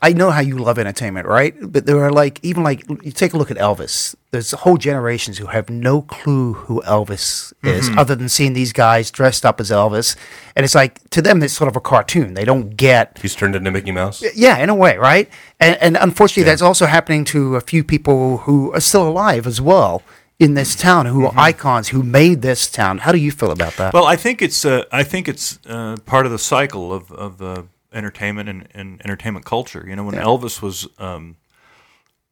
I 0.00 0.14
know 0.14 0.30
how 0.30 0.40
you 0.40 0.56
love 0.56 0.78
entertainment, 0.78 1.26
right? 1.26 1.54
But 1.60 1.84
there 1.84 2.02
are 2.02 2.10
like 2.10 2.40
even 2.42 2.62
like 2.62 2.88
you 3.02 3.12
take 3.12 3.34
a 3.34 3.36
look 3.36 3.50
at 3.50 3.58
Elvis. 3.58 4.14
There's 4.30 4.52
whole 4.52 4.78
generations 4.78 5.36
who 5.38 5.46
have 5.46 5.68
no 5.68 6.00
clue 6.02 6.54
who 6.54 6.80
Elvis 6.82 7.52
is, 7.62 7.90
other 7.98 8.14
than 8.14 8.28
seeing 8.30 8.54
these 8.54 8.72
guys 8.72 9.10
dressed 9.10 9.44
up 9.44 9.60
as 9.60 9.70
Elvis, 9.70 10.16
and 10.56 10.64
it's 10.64 10.74
like 10.74 11.10
to 11.10 11.20
them 11.20 11.42
it's 11.42 11.52
sort 11.52 11.68
of 11.68 11.76
a 11.76 11.80
cartoon. 11.80 12.34
They 12.34 12.44
don't 12.44 12.76
get, 12.76 13.18
He's 13.20 13.34
turned 13.34 13.54
into 13.54 13.70
Mickey 13.70 13.90
Mouse. 13.92 14.22
yeah, 14.34 14.56
in 14.58 14.70
a 14.70 14.74
way, 14.74 14.96
right? 14.96 15.28
And, 15.58 15.76
and 15.82 15.96
unfortunately, 15.98 16.44
that's 16.44 16.62
also 16.62 16.86
happening 16.86 17.24
to 17.26 17.56
a 17.56 17.60
few 17.60 17.84
people 17.84 18.38
who 18.38 18.72
are 18.72 18.80
still 18.80 19.06
alive 19.06 19.46
as 19.46 19.60
well 19.60 20.02
in 20.38 20.54
this 20.54 20.74
town, 20.74 21.04
who 21.04 21.26
are 21.26 21.34
icons, 21.36 21.88
who 21.88 22.02
made 22.02 22.40
this 22.40 22.70
town. 22.70 22.98
How 22.98 23.12
do 23.12 23.18
you 23.18 23.30
feel 23.30 23.50
about 23.50 23.74
that? 23.76 23.92
Well, 23.92 24.06
I 24.06 24.16
think 24.16 24.40
it's 24.40 24.64
uh, 24.64 24.84
I 24.90 25.02
think 25.02 25.28
it's 25.28 25.58
uh, 25.66 25.96
part 26.06 26.24
of 26.24 26.32
the 26.32 26.38
cycle 26.38 26.94
of 26.94 27.12
of 27.12 27.42
uh, 27.42 27.62
entertainment 27.92 28.48
and, 28.48 28.68
and 28.72 29.00
entertainment 29.04 29.44
culture. 29.44 29.84
You 29.86 29.96
know, 29.96 30.04
when 30.04 30.14
Elvis 30.14 30.62
was, 30.62 30.88
um, 30.98 31.36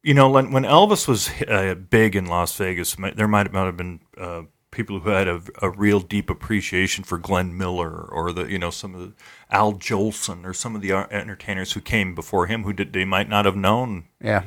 you 0.03 0.14
know, 0.14 0.31
when, 0.31 0.53
when 0.53 0.64
Elvis 0.64 1.09
was 1.09 1.31
uh, 1.42 1.75
big 1.75 2.16
in 2.16 2.27
Las 2.27 2.57
Vegas, 2.57 2.94
there 2.94 3.29
might 3.29 3.53
might 3.53 3.64
have 3.64 3.77
been 3.77 4.01
uh, 4.16 4.42
people 4.71 5.01
who 5.01 5.11
had 5.11 5.29
a, 5.29 5.42
a 5.62 5.71
real 5.71 6.01
deep 6.01 6.31
appreciation 6.31 7.05
for 7.05 7.18
Glenn 7.18 7.57
Miller 7.57 8.03
or 8.03 8.33
the 8.33 8.44
you 8.44 8.59
know 8.59 8.71
some 8.71 8.94
of 8.94 9.01
the 9.01 9.12
Al 9.51 9.75
Jolson 9.75 10.44
or 10.44 10.53
some 10.53 10.77
of 10.77 10.83
the 10.83 10.92
uh, 10.92 11.07
entertainers 11.11 11.73
who 11.73 11.81
came 11.81 12.14
before 12.14 12.47
him 12.47 12.64
who 12.64 12.73
did 12.73 12.92
they 12.92 13.05
might 13.05 13.29
not 13.29 13.44
have 13.44 13.57
known 13.57 14.05
yeah, 14.21 14.44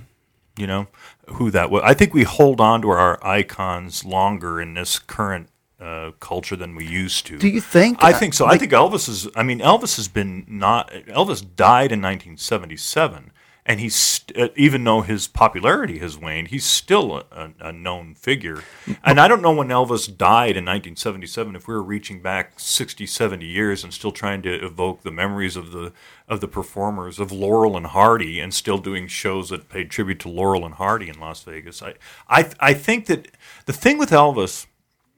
you 0.58 0.68
know 0.68 0.88
who 1.28 1.52
that 1.52 1.72
was. 1.72 1.82
I 1.84 1.94
think 1.94 2.14
we 2.14 2.24
hold 2.24 2.62
on 2.62 2.82
to 2.84 2.90
our 2.90 3.26
icons 3.26 4.06
longer 4.06 4.62
in 4.62 4.74
this 4.76 5.00
current 5.00 5.50
uh, 5.82 6.12
culture 6.20 6.56
than 6.56 6.76
we 6.76 6.86
used 6.86 7.26
to. 7.26 7.38
Do 7.38 7.48
you 7.48 7.60
think? 7.60 8.04
I 8.04 8.14
think 8.14 8.34
so. 8.34 8.46
I 8.46 8.58
think 8.58 8.72
Elvis 8.72 9.10
is. 9.10 9.28
I 9.36 9.42
mean, 9.42 9.60
Elvis 9.60 9.96
has 9.96 10.08
been 10.08 10.46
not. 10.48 10.92
Elvis 10.92 11.44
died 11.56 11.92
in 11.92 12.02
1977, 12.02 13.32
and 13.66 13.80
he's 13.80 13.96
st- 13.96 14.38
uh, 14.38 14.50
even 14.56 14.84
though 14.84 15.02
his 15.02 15.28
popularity 15.28 15.98
has 15.98 16.18
waned, 16.20 16.50
he's 16.50 16.66
still 16.66 17.18
a, 17.18 17.26
a, 17.32 17.52
a 17.70 17.72
known 17.72 18.14
figure. 18.14 18.64
And 19.04 19.20
I 19.20 19.28
don't 19.28 19.42
know 19.42 19.54
when 19.54 19.70
Elvis 19.70 20.06
died 20.16 20.56
in 20.56 20.66
1977 20.66 21.56
if 21.56 21.68
we 21.68 21.74
were 21.74 21.82
reaching 21.82 22.22
back 22.22 22.60
60, 22.60 23.08
70 23.08 23.46
years 23.46 23.84
and 23.84 23.92
still 23.92 24.12
trying 24.12 24.44
to 24.44 24.54
evoke 24.64 25.02
the 25.02 25.12
memories 25.12 25.56
of 25.56 25.72
the 25.72 25.94
of 26.28 26.42
the 26.42 26.48
performers 26.48 27.20
of 27.20 27.32
Laurel 27.32 27.76
and 27.76 27.88
Hardy 27.88 28.40
and 28.40 28.54
still 28.54 28.78
doing 28.78 29.08
shows 29.08 29.50
that 29.50 29.68
paid 29.68 29.90
tribute 29.90 30.20
to 30.20 30.30
Laurel 30.30 30.64
and 30.64 30.76
Hardy 30.76 31.10
in 31.10 31.20
Las 31.20 31.44
Vegas. 31.44 31.82
I 31.82 31.96
I 32.30 32.50
I 32.60 32.74
think 32.74 33.08
that 33.08 33.28
the 33.66 33.74
thing 33.74 33.98
with 33.98 34.12
Elvis 34.12 34.68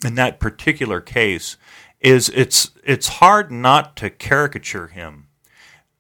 in 0.03 0.15
that 0.15 0.39
particular 0.39 1.01
case 1.01 1.57
is 1.99 2.29
it's 2.35 2.71
it's 2.83 3.07
hard 3.07 3.51
not 3.51 3.95
to 3.95 4.09
caricature 4.09 4.87
him 4.87 5.27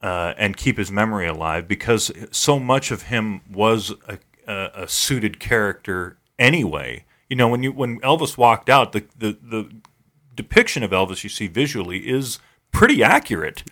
uh, 0.01 0.33
and 0.37 0.57
keep 0.57 0.77
his 0.77 0.91
memory 0.91 1.27
alive 1.27 1.67
because 1.67 2.11
so 2.29 2.59
much 2.59 2.91
of 2.91 3.03
him 3.03 3.41
was 3.49 3.93
a, 4.07 4.19
a, 4.45 4.83
a 4.83 4.87
suited 4.87 5.39
character 5.39 6.17
anyway. 6.37 7.05
You 7.29 7.37
know, 7.37 7.47
when 7.47 7.63
you 7.63 7.71
when 7.71 7.99
Elvis 8.01 8.37
walked 8.37 8.69
out, 8.69 8.91
the, 8.91 9.05
the 9.17 9.37
the 9.41 9.71
depiction 10.35 10.83
of 10.83 10.91
Elvis 10.91 11.23
you 11.23 11.29
see 11.29 11.47
visually 11.47 12.09
is 12.09 12.39
pretty 12.71 13.01
accurate. 13.01 13.63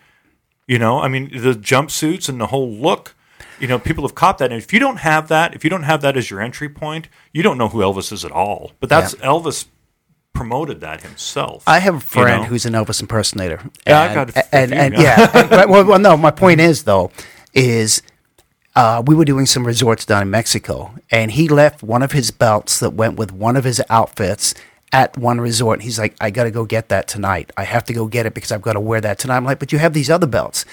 You 0.67 0.79
know, 0.79 0.99
I 0.99 1.09
mean, 1.09 1.29
the 1.31 1.53
jumpsuits 1.53 2.29
and 2.29 2.39
the 2.39 2.47
whole 2.47 2.71
look. 2.71 3.15
You 3.59 3.67
know, 3.67 3.77
people 3.77 4.03
have 4.03 4.15
caught 4.15 4.39
that, 4.39 4.51
and 4.51 4.61
if 4.61 4.73
you 4.73 4.79
don't 4.79 4.97
have 4.97 5.27
that, 5.27 5.53
if 5.53 5.63
you 5.63 5.69
don't 5.69 5.83
have 5.83 6.01
that 6.01 6.17
as 6.17 6.31
your 6.31 6.41
entry 6.41 6.69
point, 6.69 7.09
you 7.31 7.43
don't 7.43 7.57
know 7.59 7.67
who 7.67 7.79
Elvis 7.79 8.11
is 8.11 8.25
at 8.25 8.31
all. 8.31 8.71
But 8.79 8.89
that's 8.89 9.13
Elvis 9.15 9.65
promoted 10.33 10.81
that 10.81 11.01
himself. 11.01 11.63
I 11.67 11.79
have 11.79 11.95
a 11.95 11.99
friend 11.99 12.43
know? 12.43 12.47
who's 12.47 12.65
an 12.65 12.73
Elvis 12.73 13.01
impersonator. 13.01 13.61
Yeah, 13.85 14.01
I've 14.01 14.15
got 14.15 14.35
a 14.35 14.55
and, 14.55 14.71
few, 14.71 14.79
and, 14.81 14.93
yeah. 14.95 15.31
and- 15.33 15.69
well, 15.71 15.85
well, 15.85 15.99
no. 15.99 16.17
My 16.17 16.31
point 16.31 16.61
is 16.61 16.83
though, 16.83 17.11
is 17.53 18.01
uh, 18.75 19.03
we 19.05 19.15
were 19.15 19.25
doing 19.25 19.45
some 19.45 19.65
resorts 19.67 20.05
down 20.05 20.21
in 20.21 20.29
Mexico, 20.29 20.93
and 21.09 21.31
he 21.31 21.47
left 21.47 21.83
one 21.83 22.01
of 22.01 22.11
his 22.11 22.31
belts 22.31 22.79
that 22.79 22.91
went 22.91 23.17
with 23.17 23.31
one 23.31 23.55
of 23.57 23.63
his 23.63 23.81
outfits 23.89 24.53
at 24.93 25.17
one 25.17 25.39
resort. 25.41 25.79
And 25.79 25.83
he's 25.83 25.99
like, 25.99 26.15
"I 26.21 26.31
got 26.31 26.45
to 26.45 26.51
go 26.51 26.65
get 26.65 26.89
that 26.89 27.07
tonight. 27.07 27.51
I 27.57 27.63
have 27.63 27.83
to 27.85 27.93
go 27.93 28.07
get 28.07 28.25
it 28.25 28.33
because 28.33 28.51
I've 28.51 28.61
got 28.61 28.73
to 28.73 28.79
wear 28.79 29.01
that 29.01 29.19
tonight." 29.19 29.37
I'm 29.37 29.45
like, 29.45 29.59
"But 29.59 29.71
you 29.71 29.79
have 29.79 29.93
these 29.93 30.09
other 30.09 30.27
belts." 30.27 30.65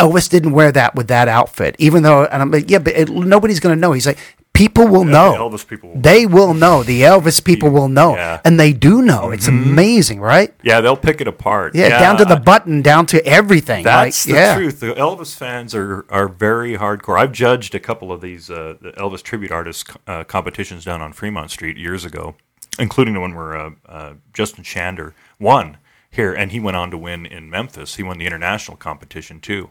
Elvis 0.00 0.28
didn't 0.28 0.52
wear 0.52 0.72
that 0.72 0.94
with 0.94 1.08
that 1.08 1.28
outfit, 1.28 1.76
even 1.78 2.02
though, 2.02 2.24
and 2.24 2.42
I'm 2.42 2.50
like, 2.50 2.68
yeah, 2.68 2.80
but 2.80 2.94
it, 2.94 3.08
nobody's 3.08 3.60
going 3.60 3.74
to 3.74 3.80
know. 3.80 3.92
He's 3.92 4.06
like, 4.06 4.18
people 4.56 4.86
will 4.86 5.04
know. 5.04 5.32
the 5.32 5.38
Elvis 5.38 5.66
people 5.66 5.90
will 5.90 6.00
They 6.00 6.26
will 6.26 6.54
know. 6.54 6.82
The 6.82 7.02
Elvis 7.02 7.44
people 7.44 7.70
will 7.70 7.88
know, 7.88 8.16
Yeah. 8.16 8.40
and 8.44 8.58
they 8.58 8.72
do 8.72 9.02
know. 9.02 9.30
It's 9.30 9.48
amazing, 9.48 10.20
right? 10.20 10.54
Yeah, 10.62 10.80
they'll 10.80 10.96
pick 10.96 11.20
it 11.20 11.28
apart. 11.28 11.74
Yeah, 11.74 11.98
down 11.98 12.16
to 12.18 12.24
the 12.24 12.36
button, 12.36 12.82
down 12.82 13.06
to 13.06 13.24
everything. 13.26 13.84
That's 13.84 14.26
like, 14.26 14.34
the 14.34 14.40
yeah. 14.40 14.54
truth. 14.56 14.80
The 14.80 14.94
Elvis 14.94 15.36
fans 15.36 15.74
are, 15.74 16.06
are 16.10 16.28
very 16.28 16.76
hardcore. 16.76 17.18
I've 17.18 17.32
judged 17.32 17.74
a 17.74 17.80
couple 17.80 18.10
of 18.12 18.20
these 18.20 18.50
uh, 18.50 18.74
the 18.80 18.92
Elvis 18.92 19.22
tribute 19.22 19.52
artist 19.52 19.90
uh, 20.06 20.24
competitions 20.24 20.84
down 20.84 21.00
on 21.02 21.12
Fremont 21.12 21.50
Street 21.50 21.76
years 21.76 22.04
ago, 22.04 22.34
including 22.78 23.14
the 23.14 23.20
one 23.20 23.34
where 23.34 23.56
uh, 23.56 23.70
uh, 23.88 24.14
Justin 24.32 24.64
Shandor 24.64 25.14
won 25.38 25.76
here, 26.10 26.32
and 26.32 26.50
he 26.52 26.60
went 26.60 26.76
on 26.76 26.90
to 26.90 26.98
win 26.98 27.26
in 27.26 27.50
Memphis. 27.50 27.96
He 27.96 28.02
won 28.02 28.18
the 28.18 28.26
international 28.26 28.76
competition 28.76 29.40
too. 29.40 29.70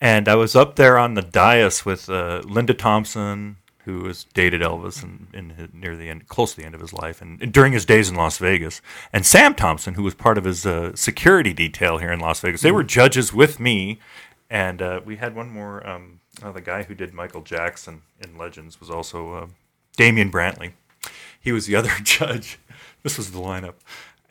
And 0.00 0.28
I 0.28 0.34
was 0.34 0.56
up 0.56 0.76
there 0.76 0.96
on 0.96 1.12
the 1.12 1.22
dais 1.22 1.84
with 1.84 2.08
uh, 2.08 2.40
Linda 2.44 2.72
Thompson, 2.72 3.56
who 3.84 4.06
has 4.06 4.24
dated 4.34 4.60
Elvis 4.60 5.02
in, 5.02 5.28
in 5.32 5.50
his, 5.50 5.68
near 5.72 5.96
the 5.96 6.08
end, 6.08 6.28
close 6.28 6.54
to 6.54 6.60
the 6.60 6.66
end 6.66 6.74
of 6.74 6.80
his 6.80 6.92
life, 6.92 7.22
and, 7.22 7.40
and 7.42 7.52
during 7.52 7.72
his 7.72 7.84
days 7.84 8.08
in 8.08 8.14
Las 8.14 8.38
Vegas, 8.38 8.82
and 9.12 9.24
Sam 9.24 9.54
Thompson, 9.54 9.94
who 9.94 10.02
was 10.02 10.14
part 10.14 10.38
of 10.38 10.44
his 10.44 10.66
uh, 10.66 10.94
security 10.94 11.52
detail 11.52 11.98
here 11.98 12.12
in 12.12 12.20
Las 12.20 12.40
Vegas. 12.40 12.60
They 12.60 12.72
were 12.72 12.84
judges 12.84 13.32
with 13.32 13.58
me, 13.58 13.98
and 14.48 14.82
uh, 14.82 15.00
we 15.04 15.16
had 15.16 15.34
one 15.34 15.50
more. 15.50 15.86
Um, 15.86 16.20
oh, 16.42 16.52
the 16.52 16.60
guy 16.60 16.82
who 16.82 16.94
did 16.94 17.14
Michael 17.14 17.42
Jackson 17.42 18.02
in 18.20 18.36
Legends 18.36 18.80
was 18.80 18.90
also 18.90 19.32
uh, 19.34 19.46
Damian 19.96 20.30
Brantley. 20.30 20.72
He 21.40 21.52
was 21.52 21.66
the 21.66 21.76
other 21.76 21.92
judge. 22.02 22.58
This 23.02 23.16
was 23.16 23.32
the 23.32 23.38
lineup. 23.38 23.74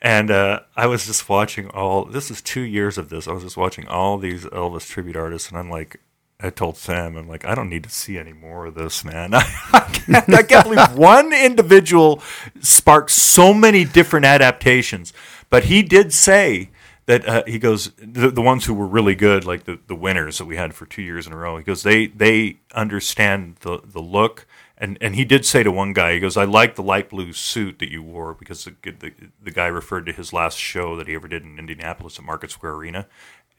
And 0.02 0.30
uh, 0.30 0.60
I 0.76 0.86
was 0.86 1.06
just 1.06 1.28
watching 1.28 1.68
all. 1.70 2.06
This 2.06 2.30
is 2.30 2.40
two 2.40 2.62
years 2.62 2.96
of 2.96 3.10
this. 3.10 3.28
I 3.28 3.32
was 3.32 3.42
just 3.42 3.56
watching 3.56 3.86
all 3.86 4.16
these 4.16 4.44
Elvis 4.46 4.88
tribute 4.88 5.16
artists, 5.16 5.50
and 5.50 5.58
I'm 5.58 5.68
like, 5.68 6.00
I 6.42 6.50
told 6.50 6.76
Sam, 6.76 7.16
I'm 7.16 7.28
like, 7.28 7.44
I 7.44 7.54
don't 7.54 7.68
need 7.68 7.84
to 7.84 7.90
see 7.90 8.18
any 8.18 8.32
more 8.32 8.66
of 8.66 8.74
this, 8.74 9.04
man. 9.04 9.34
I, 9.34 9.90
can't, 9.92 10.34
I 10.34 10.42
can't 10.42 10.64
believe 10.64 10.94
one 10.94 11.32
individual 11.32 12.22
sparked 12.60 13.10
so 13.10 13.52
many 13.52 13.84
different 13.84 14.26
adaptations. 14.26 15.12
But 15.50 15.64
he 15.64 15.82
did 15.82 16.12
say 16.12 16.70
that 17.06 17.28
uh, 17.28 17.42
he 17.46 17.58
goes 17.58 17.92
the, 17.98 18.30
the 18.30 18.42
ones 18.42 18.64
who 18.64 18.74
were 18.74 18.86
really 18.86 19.14
good, 19.14 19.44
like 19.44 19.64
the, 19.64 19.78
the 19.86 19.96
winners 19.96 20.38
that 20.38 20.46
we 20.46 20.56
had 20.56 20.74
for 20.74 20.86
two 20.86 21.02
years 21.02 21.26
in 21.26 21.32
a 21.32 21.36
row. 21.36 21.58
He 21.58 21.64
goes, 21.64 21.82
they 21.82 22.06
they 22.06 22.60
understand 22.74 23.56
the 23.60 23.80
the 23.84 24.00
look. 24.00 24.46
And, 24.82 24.96
and 25.02 25.14
he 25.14 25.26
did 25.26 25.44
say 25.44 25.62
to 25.62 25.70
one 25.70 25.92
guy, 25.92 26.14
he 26.14 26.20
goes, 26.20 26.38
I 26.38 26.44
like 26.44 26.74
the 26.74 26.82
light 26.82 27.10
blue 27.10 27.34
suit 27.34 27.80
that 27.80 27.90
you 27.90 28.02
wore 28.02 28.32
because 28.32 28.64
the, 28.64 28.74
the, 28.82 29.12
the 29.42 29.50
guy 29.50 29.66
referred 29.66 30.06
to 30.06 30.12
his 30.12 30.32
last 30.32 30.56
show 30.56 30.96
that 30.96 31.06
he 31.06 31.14
ever 31.14 31.28
did 31.28 31.42
in 31.42 31.58
Indianapolis 31.58 32.18
at 32.18 32.24
Market 32.24 32.50
Square 32.50 32.72
Arena. 32.76 33.06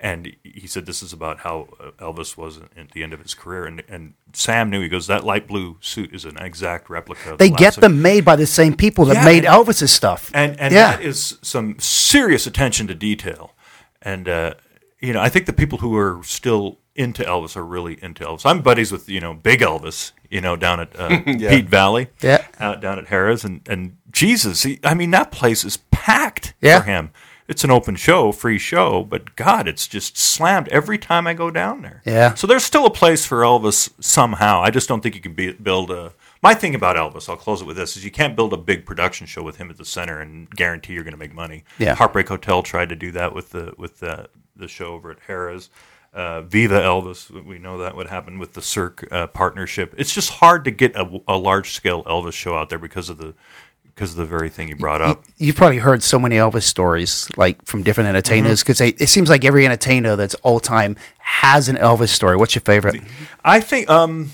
And 0.04 0.36
he 0.44 0.66
said, 0.66 0.88
This 0.88 1.04
is 1.04 1.14
about 1.14 1.42
how 1.42 1.68
uh, 1.80 1.92
Elvis 2.04 2.36
was 2.36 2.58
at 2.76 2.92
the 2.92 3.04
end 3.04 3.14
of 3.14 3.20
his 3.22 3.36
career. 3.36 3.66
And, 3.66 3.84
and 3.88 4.14
Sam 4.34 4.70
knew, 4.72 4.82
he 4.82 4.90
goes, 4.90 5.06
That 5.06 5.24
light 5.24 5.48
blue 5.48 5.78
suit 5.80 6.12
is 6.14 6.26
an 6.26 6.38
exact 6.38 6.90
replica 6.90 7.34
of 7.34 7.38
They 7.38 7.50
the 7.50 7.56
get 7.56 7.66
last- 7.76 7.82
them 7.82 8.02
made 8.02 8.26
by 8.26 8.36
the 8.36 8.48
same 8.48 8.76
people 8.76 9.06
that 9.06 9.18
Yeah, 9.18 9.26
made 9.26 9.46
and- 9.46 9.54
Elvis's 9.54 9.92
stuff. 9.92 10.32
and 10.34 10.60
and 10.60 10.74
yeah, 10.74 10.98
that 10.98 11.02
is 11.02 11.38
some 11.44 11.78
serious 11.80 12.48
attention 12.48 12.88
to 12.88 12.96
detail. 12.96 13.54
And 14.02 14.28
uh, 14.28 14.56
you 15.00 15.14
know, 15.14 15.22
I 15.22 15.30
think 15.30 15.46
the 15.46 15.54
people 15.54 15.78
who 15.78 15.96
are 15.96 16.20
still 16.24 16.80
into 16.96 17.24
Elvis 17.24 17.56
are 17.56 17.64
really 17.66 18.02
into 18.04 18.24
Elvis. 18.26 18.46
I'm 18.46 18.62
buddies 18.62 18.92
with 18.92 19.08
you 19.08 19.20
know 19.20 19.36
Big 19.36 19.60
Elvis, 19.62 20.14
you 20.32 20.42
know, 20.42 20.56
down 20.56 20.80
at 20.80 21.00
uh, 21.00 21.22
Pete 21.26 21.70
Vallee, 21.70 22.08
Yeah. 22.24 22.44
out 22.60 22.82
down 22.82 22.98
at 22.98 23.06
Harrah's, 23.06 23.44
and 23.46 23.62
and 23.70 23.98
Jesus, 24.12 24.64
he, 24.64 24.80
I 24.84 24.96
mean 24.96 25.12
that 25.12 25.32
place 25.32 25.64
is 25.64 25.78
packed 25.92 26.56
Yeah. 26.60 26.80
for 26.80 26.86
him. 26.88 27.12
It's 27.52 27.66
an 27.66 27.70
open 27.70 27.98
show, 27.98 28.32
free 28.32 28.58
show, 28.58 29.04
but 29.04 29.36
God, 29.36 29.68
it's 29.68 29.86
just 29.86 30.18
slammed 30.18 30.70
every 30.70 30.98
time 30.98 31.28
I 31.28 31.34
go 31.34 31.52
down 31.52 31.82
there. 31.82 32.02
Yeah. 32.06 32.34
So 32.34 32.48
there's 32.48 32.64
still 32.64 32.86
a 32.86 32.90
place 32.90 33.26
for 33.26 33.42
Elvis 33.42 33.92
somehow. 34.00 34.62
I 34.62 34.70
just 34.72 34.88
don't 34.88 35.02
think 35.02 35.16
you 35.16 35.22
can 35.22 35.34
be, 35.34 35.52
build 35.52 35.92
a. 35.92 36.14
My 36.42 36.54
thing 36.54 36.76
about 36.76 36.96
Elvis, 36.96 37.28
I'll 37.28 37.36
close 37.36 37.62
it 37.62 37.66
with 37.66 37.76
this: 37.76 37.98
is 37.98 38.06
you 38.06 38.10
can't 38.10 38.38
build 38.38 38.54
a 38.54 38.58
big 38.58 38.86
production 38.86 39.28
show 39.28 39.44
with 39.44 39.58
him 39.58 39.70
at 39.70 39.76
the 39.76 39.84
center 39.84 40.22
and 40.22 40.50
guarantee 40.50 40.94
you're 40.94 41.04
going 41.04 41.12
to 41.12 41.20
make 41.20 41.34
money. 41.34 41.66
Yeah. 41.78 41.94
Heartbreak 41.94 42.30
Hotel 42.30 42.64
tried 42.64 42.88
to 42.88 42.96
do 42.96 43.12
that 43.12 43.36
with 43.36 43.50
the 43.50 43.74
with 43.78 44.00
the 44.00 44.30
the 44.56 44.70
show 44.70 44.94
over 44.94 45.12
at 45.12 45.20
Harrah's. 45.28 45.70
Uh, 46.14 46.42
Viva 46.42 46.80
Elvis, 46.80 47.30
we 47.46 47.58
know 47.58 47.78
that 47.78 47.96
would 47.96 48.08
happen 48.08 48.38
with 48.38 48.54
the 48.54 48.62
Cirque 48.62 49.08
uh, 49.12 49.28
partnership. 49.28 49.94
It's 49.98 50.14
just 50.14 50.30
hard 50.30 50.66
to 50.66 50.72
get 50.72 50.94
a, 50.96 51.22
a 51.28 51.38
large 51.38 51.72
scale 51.72 52.04
Elvis 52.04 52.34
show 52.34 52.56
out 52.56 52.70
there 52.70 52.80
because 52.80 53.10
of 53.10 53.18
the 53.18 53.34
because 53.96 54.12
of 54.12 54.18
the 54.18 54.26
very 54.26 54.50
thing 54.50 54.68
you 54.70 54.76
brought 54.76 55.02
up. 55.02 55.24
you've 55.38 55.56
probably 55.56 55.78
heard 55.78 56.02
so 56.04 56.18
many 56.20 56.36
Elvis 56.38 56.64
stories, 56.64 57.28
like 57.38 57.64
from 57.66 57.84
different 57.84 58.08
Mm-hmm. 58.08 58.16
entertainers, 58.16 58.64
because 58.64 58.82
it 58.82 59.08
seems 59.10 59.30
like 59.30 59.46
every 59.46 59.66
entertainer 59.66 60.16
that's 60.16 60.36
all 60.36 60.60
time 60.60 60.96
has 61.20 61.70
an 61.70 61.76
Elvis 61.78 62.10
story. 62.10 62.36
What's 62.38 62.56
your 62.56 62.62
favorite? 62.62 63.02
I 63.44 63.60
think 63.60 63.90
um, 63.90 64.32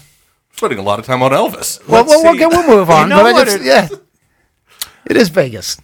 Spending 0.53 0.79
a 0.79 0.83
lot 0.83 0.99
of 0.99 1.05
time 1.05 1.21
on 1.21 1.31
Elvis. 1.31 1.85
Well, 1.87 2.01
Let's 2.05 2.23
well, 2.23 2.35
we'll, 2.35 2.49
we'll 2.49 2.67
move 2.77 2.89
on. 2.89 3.09
You 3.09 3.15
know 3.15 3.23
but 3.23 3.45
just, 3.45 3.57
it- 3.57 3.63
yeah, 3.63 3.87
it 5.05 5.17
is 5.17 5.29
Vegas. 5.29 5.77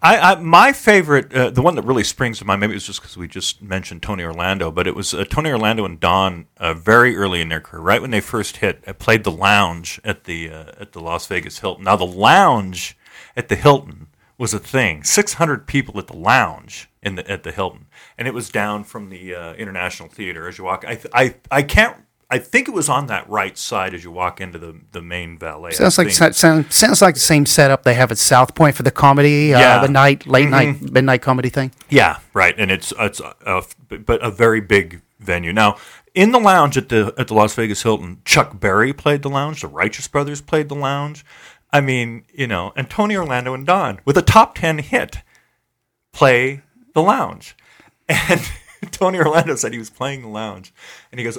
I, 0.00 0.18
I 0.18 0.34
my 0.36 0.72
favorite, 0.72 1.32
uh, 1.34 1.50
the 1.50 1.62
one 1.62 1.74
that 1.74 1.82
really 1.82 2.04
springs 2.04 2.38
to 2.38 2.44
mind, 2.44 2.60
maybe 2.60 2.72
it 2.72 2.76
was 2.76 2.86
just 2.86 3.00
because 3.00 3.16
we 3.16 3.26
just 3.26 3.60
mentioned 3.60 4.02
Tony 4.02 4.22
Orlando, 4.22 4.70
but 4.70 4.86
it 4.86 4.94
was 4.94 5.12
uh, 5.12 5.24
Tony 5.24 5.50
Orlando 5.50 5.84
and 5.84 5.98
Dawn 5.98 6.46
uh, 6.56 6.74
very 6.74 7.16
early 7.16 7.40
in 7.40 7.48
their 7.48 7.60
career, 7.60 7.82
right 7.82 8.00
when 8.00 8.12
they 8.12 8.20
first 8.20 8.58
hit, 8.58 8.82
uh, 8.86 8.92
played 8.92 9.24
the 9.24 9.32
lounge 9.32 10.00
at 10.04 10.24
the 10.24 10.50
uh, 10.50 10.72
at 10.78 10.92
the 10.92 11.00
Las 11.00 11.26
Vegas 11.26 11.58
Hilton. 11.58 11.84
Now 11.84 11.96
the 11.96 12.06
lounge 12.06 12.96
at 13.36 13.48
the 13.48 13.56
Hilton 13.56 14.06
was 14.36 14.54
a 14.54 14.60
thing. 14.60 15.02
Six 15.02 15.34
hundred 15.34 15.66
people 15.66 15.98
at 15.98 16.06
the 16.06 16.16
lounge 16.16 16.88
in 17.02 17.16
the 17.16 17.28
at 17.28 17.42
the 17.42 17.50
Hilton, 17.50 17.86
and 18.16 18.28
it 18.28 18.34
was 18.34 18.50
down 18.50 18.84
from 18.84 19.10
the 19.10 19.34
uh, 19.34 19.54
International 19.54 20.08
Theater 20.08 20.46
as 20.46 20.58
you 20.58 20.64
walk. 20.64 20.84
I 20.86 21.00
I 21.12 21.34
I 21.50 21.62
can't. 21.62 21.96
I 22.30 22.38
think 22.38 22.68
it 22.68 22.72
was 22.72 22.90
on 22.90 23.06
that 23.06 23.26
right 23.28 23.56
side 23.56 23.94
as 23.94 24.04
you 24.04 24.10
walk 24.10 24.38
into 24.38 24.58
the, 24.58 24.78
the 24.92 25.00
main 25.00 25.38
valet. 25.38 25.70
Sounds 25.70 25.96
like 25.96 26.10
sound, 26.10 26.70
sounds 26.70 27.00
like 27.00 27.14
the 27.14 27.20
same 27.20 27.46
setup 27.46 27.84
they 27.84 27.94
have 27.94 28.10
at 28.10 28.18
South 28.18 28.54
Point 28.54 28.76
for 28.76 28.82
the 28.82 28.90
comedy, 28.90 29.54
uh, 29.54 29.58
Yeah. 29.58 29.74
Mm-hmm. 29.76 29.86
the 29.86 29.92
night, 29.92 30.26
late 30.26 30.48
night, 30.50 30.82
midnight 30.92 31.22
comedy 31.22 31.48
thing. 31.48 31.72
Yeah, 31.88 32.18
right, 32.34 32.54
and 32.58 32.70
it's 32.70 32.92
it's 32.98 33.20
a, 33.20 33.34
a, 33.46 33.64
but 33.98 34.22
a 34.22 34.30
very 34.30 34.60
big 34.60 35.00
venue. 35.18 35.54
Now, 35.54 35.76
in 36.14 36.32
the 36.32 36.38
lounge 36.38 36.76
at 36.76 36.90
the 36.90 37.14
at 37.16 37.28
the 37.28 37.34
Las 37.34 37.54
Vegas 37.54 37.82
Hilton, 37.82 38.20
Chuck 38.26 38.60
Berry 38.60 38.92
played 38.92 39.22
the 39.22 39.30
lounge. 39.30 39.62
The 39.62 39.68
Righteous 39.68 40.06
Brothers 40.06 40.42
played 40.42 40.68
the 40.68 40.74
lounge. 40.74 41.24
I 41.72 41.80
mean, 41.80 42.24
you 42.32 42.46
know, 42.46 42.72
and 42.76 42.90
Tony 42.90 43.16
Orlando 43.16 43.54
and 43.54 43.66
Dawn 43.66 44.00
with 44.04 44.18
a 44.18 44.22
top 44.22 44.54
ten 44.54 44.78
hit 44.78 45.22
play 46.12 46.60
the 46.92 47.02
lounge, 47.02 47.56
and 48.08 48.42
Tony 48.90 49.18
Orlando 49.18 49.54
said 49.56 49.72
he 49.72 49.78
was 49.78 49.88
playing 49.90 50.20
the 50.20 50.28
lounge, 50.28 50.74
and 51.10 51.18
he 51.18 51.24
goes. 51.24 51.38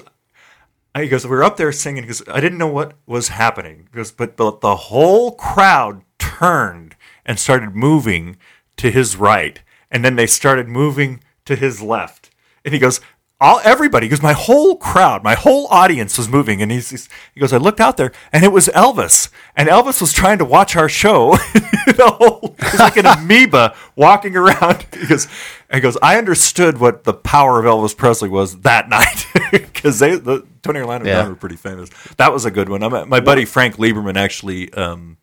He 1.02 1.10
goes, 1.10 1.26
we 1.26 1.32
were 1.32 1.44
up 1.44 1.58
there 1.58 1.72
singing. 1.72 2.04
He 2.04 2.08
goes, 2.08 2.24
I 2.28 2.40
didn't 2.40 2.58
know 2.58 2.68
what 2.68 2.94
was 3.06 3.30
happening. 3.30 3.88
He 3.92 3.96
goes, 3.98 4.12
but, 4.12 4.36
but 4.36 4.62
the 4.62 4.76
whole 4.76 5.32
crowd 5.32 6.04
turned 6.18 6.96
and 7.26 7.40
started 7.40 7.76
moving 7.76 8.38
to 8.78 8.92
his 8.92 9.16
right, 9.16 9.62
and 9.92 10.04
then 10.04 10.16
they 10.16 10.28
started 10.28 10.68
moving 10.68 11.24
to 11.46 11.56
his 11.56 11.82
left. 11.82 12.30
And 12.64 12.74
he 12.74 12.80
goes, 12.80 13.02
all 13.42 13.62
everybody, 13.64 14.06
he 14.06 14.10
goes, 14.10 14.22
my 14.22 14.34
whole 14.34 14.76
crowd, 14.76 15.24
my 15.24 15.34
whole 15.34 15.68
audience 15.68 16.18
was 16.18 16.28
moving. 16.28 16.62
And 16.62 16.72
he's, 16.72 16.90
he's 16.90 17.08
he 17.34 17.40
goes, 17.40 17.54
I 17.54 17.58
looked 17.58 17.80
out 17.80 17.96
there, 17.96 18.12
and 18.34 18.44
it 18.44 18.52
was 18.52 18.68
Elvis, 18.70 19.30
and 19.56 19.70
Elvis 19.70 20.02
was 20.02 20.12
trying 20.12 20.40
to 20.40 20.46
watch 20.46 20.76
our 20.76 20.90
show. 20.90 21.32
the 21.54 22.16
whole, 22.18 22.56
it 22.60 22.72
was 22.72 22.80
like 22.80 22.98
an 22.98 23.06
amoeba 23.06 23.76
walking 23.96 24.36
around. 24.36 24.86
He 24.94 25.08
goes, 25.08 25.28
he 25.74 25.80
goes, 25.80 25.98
I 26.02 26.18
understood 26.18 26.80
what 26.80 27.06
the 27.06 27.14
power 27.14 27.60
of 27.60 27.66
Elvis 27.66 27.96
Presley 27.96 28.30
was 28.30 28.62
that 28.62 28.90
night 28.90 29.26
because 29.52 30.00
they, 30.00 30.16
the 30.18 30.46
Tony 30.64 30.80
Orlando 30.80 31.06
and 31.06 31.08
Yeah. 31.08 31.22
Dawn 31.22 31.30
were 31.30 31.36
pretty 31.36 31.56
famous. 31.56 31.90
That 32.18 32.32
was 32.34 32.46
a 32.46 32.52
good 32.52 32.70
one. 32.70 32.84
I'm, 32.84 33.10
my 33.10 33.20
buddy 33.20 33.46
Frank 33.46 33.78
Lieberman 33.78 34.18
actually 34.18 34.72
um, 34.74 35.18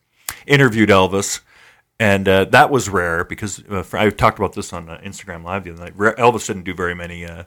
interviewed 0.47 0.89
Elvis, 0.89 1.41
and 1.99 2.29
uh, 2.29 2.45
that 2.47 2.71
was 2.71 2.89
rare 2.89 3.25
because 3.25 3.63
uh, 3.71 3.85
I 3.93 4.11
talked 4.11 4.39
about 4.39 4.55
this 4.55 4.73
on 4.73 4.89
uh, 4.89 5.01
Instagram 5.05 5.45
Live 5.45 5.65
the 5.65 5.73
other 5.73 5.85
night. 5.85 5.97
Elvis 5.97 6.47
didn't 6.47 6.65
do 6.65 6.75
very 6.75 6.95
many 6.95 7.25
uh, 7.27 7.45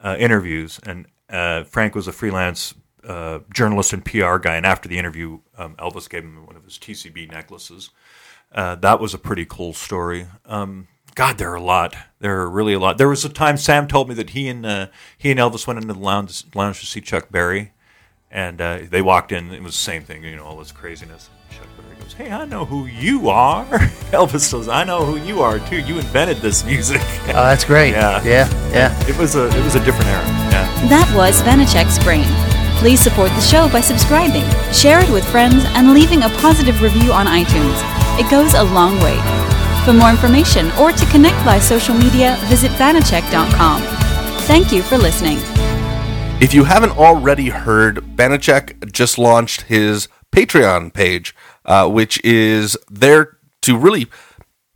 uh, 0.00 0.16
interviews, 0.18 0.80
and 0.86 1.06
uh, 1.30 1.64
Frank 1.64 1.94
was 1.94 2.06
a 2.08 2.12
freelance 2.12 2.74
uh, 3.04 3.40
journalist 3.52 3.92
and 3.92 4.04
PR 4.04 4.36
guy, 4.38 4.56
and 4.56 4.66
after 4.66 4.88
the 4.88 4.98
interview, 4.98 5.40
um, 5.56 5.74
Elvis 5.76 6.08
gave 6.08 6.22
him 6.24 6.46
one 6.46 6.56
of 6.56 6.64
his 6.64 6.78
TCB 6.78 7.30
necklaces. 7.30 7.90
Uh, 8.52 8.74
that 8.76 8.98
was 9.00 9.14
a 9.14 9.18
pretty 9.18 9.44
cool 9.44 9.72
story. 9.72 10.26
Um, 10.46 10.88
God, 11.18 11.36
there 11.36 11.50
are 11.50 11.56
a 11.56 11.60
lot. 11.60 11.96
There 12.20 12.38
are 12.42 12.48
really 12.48 12.74
a 12.74 12.78
lot. 12.78 12.96
There 12.96 13.08
was 13.08 13.24
a 13.24 13.28
time 13.28 13.56
Sam 13.56 13.88
told 13.88 14.08
me 14.08 14.14
that 14.14 14.30
he 14.30 14.46
and 14.46 14.64
uh, 14.64 14.86
he 15.16 15.32
and 15.32 15.40
Elvis 15.40 15.66
went 15.66 15.80
into 15.80 15.92
the 15.92 15.98
lounge, 15.98 16.44
lounge 16.54 16.78
to 16.78 16.86
see 16.86 17.00
Chuck 17.00 17.28
Berry, 17.28 17.72
and 18.30 18.60
uh, 18.60 18.78
they 18.88 19.02
walked 19.02 19.32
in. 19.32 19.50
It 19.50 19.60
was 19.60 19.72
the 19.72 19.80
same 19.80 20.04
thing, 20.04 20.22
you 20.22 20.36
know, 20.36 20.44
all 20.44 20.56
this 20.56 20.70
craziness. 20.70 21.28
Chuck 21.50 21.66
Berry 21.76 21.96
goes, 21.96 22.12
"Hey, 22.12 22.30
I 22.30 22.44
know 22.44 22.64
who 22.64 22.86
you 22.86 23.30
are." 23.30 23.66
Elvis 24.12 24.42
says, 24.42 24.68
"I 24.68 24.84
know 24.84 25.04
who 25.04 25.16
you 25.16 25.42
are 25.42 25.58
too. 25.58 25.80
You 25.80 25.98
invented 25.98 26.36
this 26.36 26.64
music." 26.64 27.00
Oh, 27.30 27.32
that's 27.32 27.64
great. 27.64 27.90
Yeah. 27.90 28.22
yeah, 28.22 28.70
yeah. 28.70 29.08
it 29.08 29.18
was 29.18 29.34
a 29.34 29.48
it 29.48 29.64
was 29.64 29.74
a 29.74 29.84
different 29.84 30.06
era. 30.06 30.24
Yeah. 30.24 30.86
That 30.88 31.12
was 31.16 31.42
Banachek's 31.42 31.98
Brain. 32.04 32.28
Please 32.78 33.00
support 33.00 33.30
the 33.30 33.40
show 33.40 33.68
by 33.70 33.80
subscribing, 33.80 34.48
share 34.72 35.02
it 35.02 35.10
with 35.10 35.24
friends, 35.24 35.64
and 35.74 35.94
leaving 35.94 36.22
a 36.22 36.28
positive 36.38 36.80
review 36.80 37.10
on 37.12 37.26
iTunes. 37.26 37.82
It 38.20 38.30
goes 38.30 38.54
a 38.54 38.62
long 38.62 39.00
way. 39.00 39.47
For 39.88 39.94
more 39.94 40.10
information 40.10 40.70
or 40.72 40.92
to 40.92 41.06
connect 41.06 41.36
via 41.46 41.62
social 41.62 41.94
media, 41.94 42.36
visit 42.42 42.70
Banachek.com. 42.72 43.80
Thank 44.42 44.70
you 44.70 44.82
for 44.82 44.98
listening. 44.98 45.38
If 46.42 46.52
you 46.52 46.64
haven't 46.64 46.98
already 46.98 47.48
heard, 47.48 47.96
Banachek 48.14 48.92
just 48.92 49.16
launched 49.16 49.62
his 49.62 50.08
Patreon 50.30 50.92
page, 50.92 51.34
uh, 51.64 51.88
which 51.88 52.22
is 52.22 52.76
there 52.90 53.38
to 53.62 53.78
really 53.78 54.08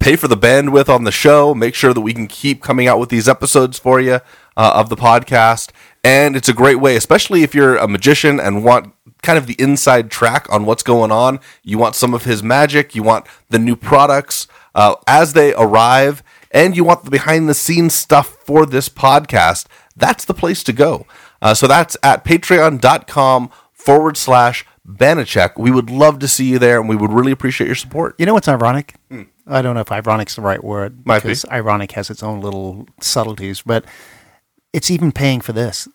pay 0.01 0.16
for 0.16 0.29
the 0.29 0.37
bandwidth 0.37 0.88
on 0.88 1.05
the 1.05 1.12
show, 1.12 1.55
make 1.55 1.75
sure 1.75 1.92
that 1.92 2.01
we 2.01 2.14
can 2.14 2.27
keep 2.27 2.62
coming 2.62 2.88
out 2.88 2.98
with 2.98 3.11
these 3.11 3.29
episodes 3.29 3.79
for 3.79 4.01
you 4.01 4.14
uh, 4.14 4.72
of 4.75 4.88
the 4.88 4.96
podcast. 4.96 5.72
And 6.03 6.37
it's 6.37 6.48
a 6.48 6.55
great 6.55 6.81
way, 6.81 6.96
especially 6.96 7.42
if 7.42 7.55
you're 7.55 7.77
a 7.77 7.87
magician 7.87 8.40
and 8.40 8.64
want 8.64 8.94
kind 9.22 9.37
of 9.37 9.46
the 9.46 9.57
inside 9.59 10.11
track 10.11 10.51
on 10.51 10.64
what's 10.64 10.83
going 10.83 11.12
on. 11.12 11.38
You 11.62 11.77
want 11.77 11.96
some 11.96 12.14
of 12.14 12.25
his 12.25 12.42
magic, 12.42 12.94
you 12.94 13.03
want 13.03 13.27
the 13.51 13.59
new 13.59 13.77
products 13.77 14.48
uh, 14.75 14.97
as 15.07 15.33
they 15.33 15.55
arrive, 15.55 16.23
and 16.51 16.77
you 16.77 16.85
want 16.85 17.05
the 17.05 17.11
behind 17.11 17.49
the 17.49 17.55
scenes 17.55 17.95
stuff 17.95 18.37
for 18.45 18.67
this 18.67 18.89
podcast. 18.89 19.67
That's 19.97 20.25
the 20.25 20.35
place 20.35 20.63
to 20.65 20.73
go. 20.73 21.07
Uh, 21.41 21.55
so 21.55 21.67
that's 21.67 21.97
at 22.03 22.25
patreon.com 22.25 23.51
forward 23.73 24.17
slash 24.17 24.65
Banachek. 24.87 25.59
We 25.59 25.71
would 25.71 25.91
love 25.91 26.19
to 26.21 26.29
see 26.29 26.47
you 26.49 26.59
there, 26.59 26.81
and 26.81 26.89
we 26.89 26.97
would 26.97 27.13
really 27.13 27.33
appreciate 27.33 27.67
your 27.67 27.77
support. 27.77 28.15
You 28.19 28.27
know 28.27 28.35
what's 28.35 28.49
ironic? 28.49 28.95
I 29.47 29.63
don't 29.63 29.75
know 29.75 29.81
if 29.81 29.93
ironic's 29.93 30.37
the 30.37 30.43
right 30.43 30.63
word. 30.63 30.95
Hmm. 31.03 31.03
Might 31.09 31.23
be. 31.25 31.35
ironic 31.51 31.93
has 31.93 32.11
its 32.11 32.23
own 32.23 32.41
little 32.41 32.87
subtleties, 33.01 33.63
but 33.63 33.85
it's 34.73 34.91
even 34.91 35.13
paying 35.13 35.41
for 35.41 35.53
this. 35.53 35.89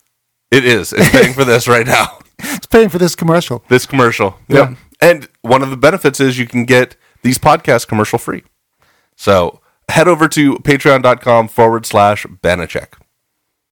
It 0.51 0.63
is. 0.65 0.93
It's 0.93 1.09
paying 1.09 1.33
for 1.33 1.43
this 1.43 1.67
right 1.67 1.85
now. 1.85 2.19
It's 2.39 2.67
paying 2.67 2.89
for 2.89 2.99
this 2.99 3.15
commercial. 3.15 3.63
This 3.67 3.87
commercial. 3.87 4.37
Yeah. 4.47 4.75
And 5.01 5.27
one 5.41 5.63
of 5.63 5.71
the 5.71 5.75
benefits 5.75 6.19
is 6.19 6.37
you 6.37 6.45
can 6.45 6.65
get 6.65 6.95
these 7.23 7.39
podcasts 7.39 7.87
commercial 7.87 8.19
free. 8.19 8.43
So 9.17 9.59
head 9.89 10.07
over 10.07 10.29
to 10.29 10.55
patreon.com 10.55 11.49
forward 11.49 11.85
slash 11.85 12.25
Banachek. 12.25 12.93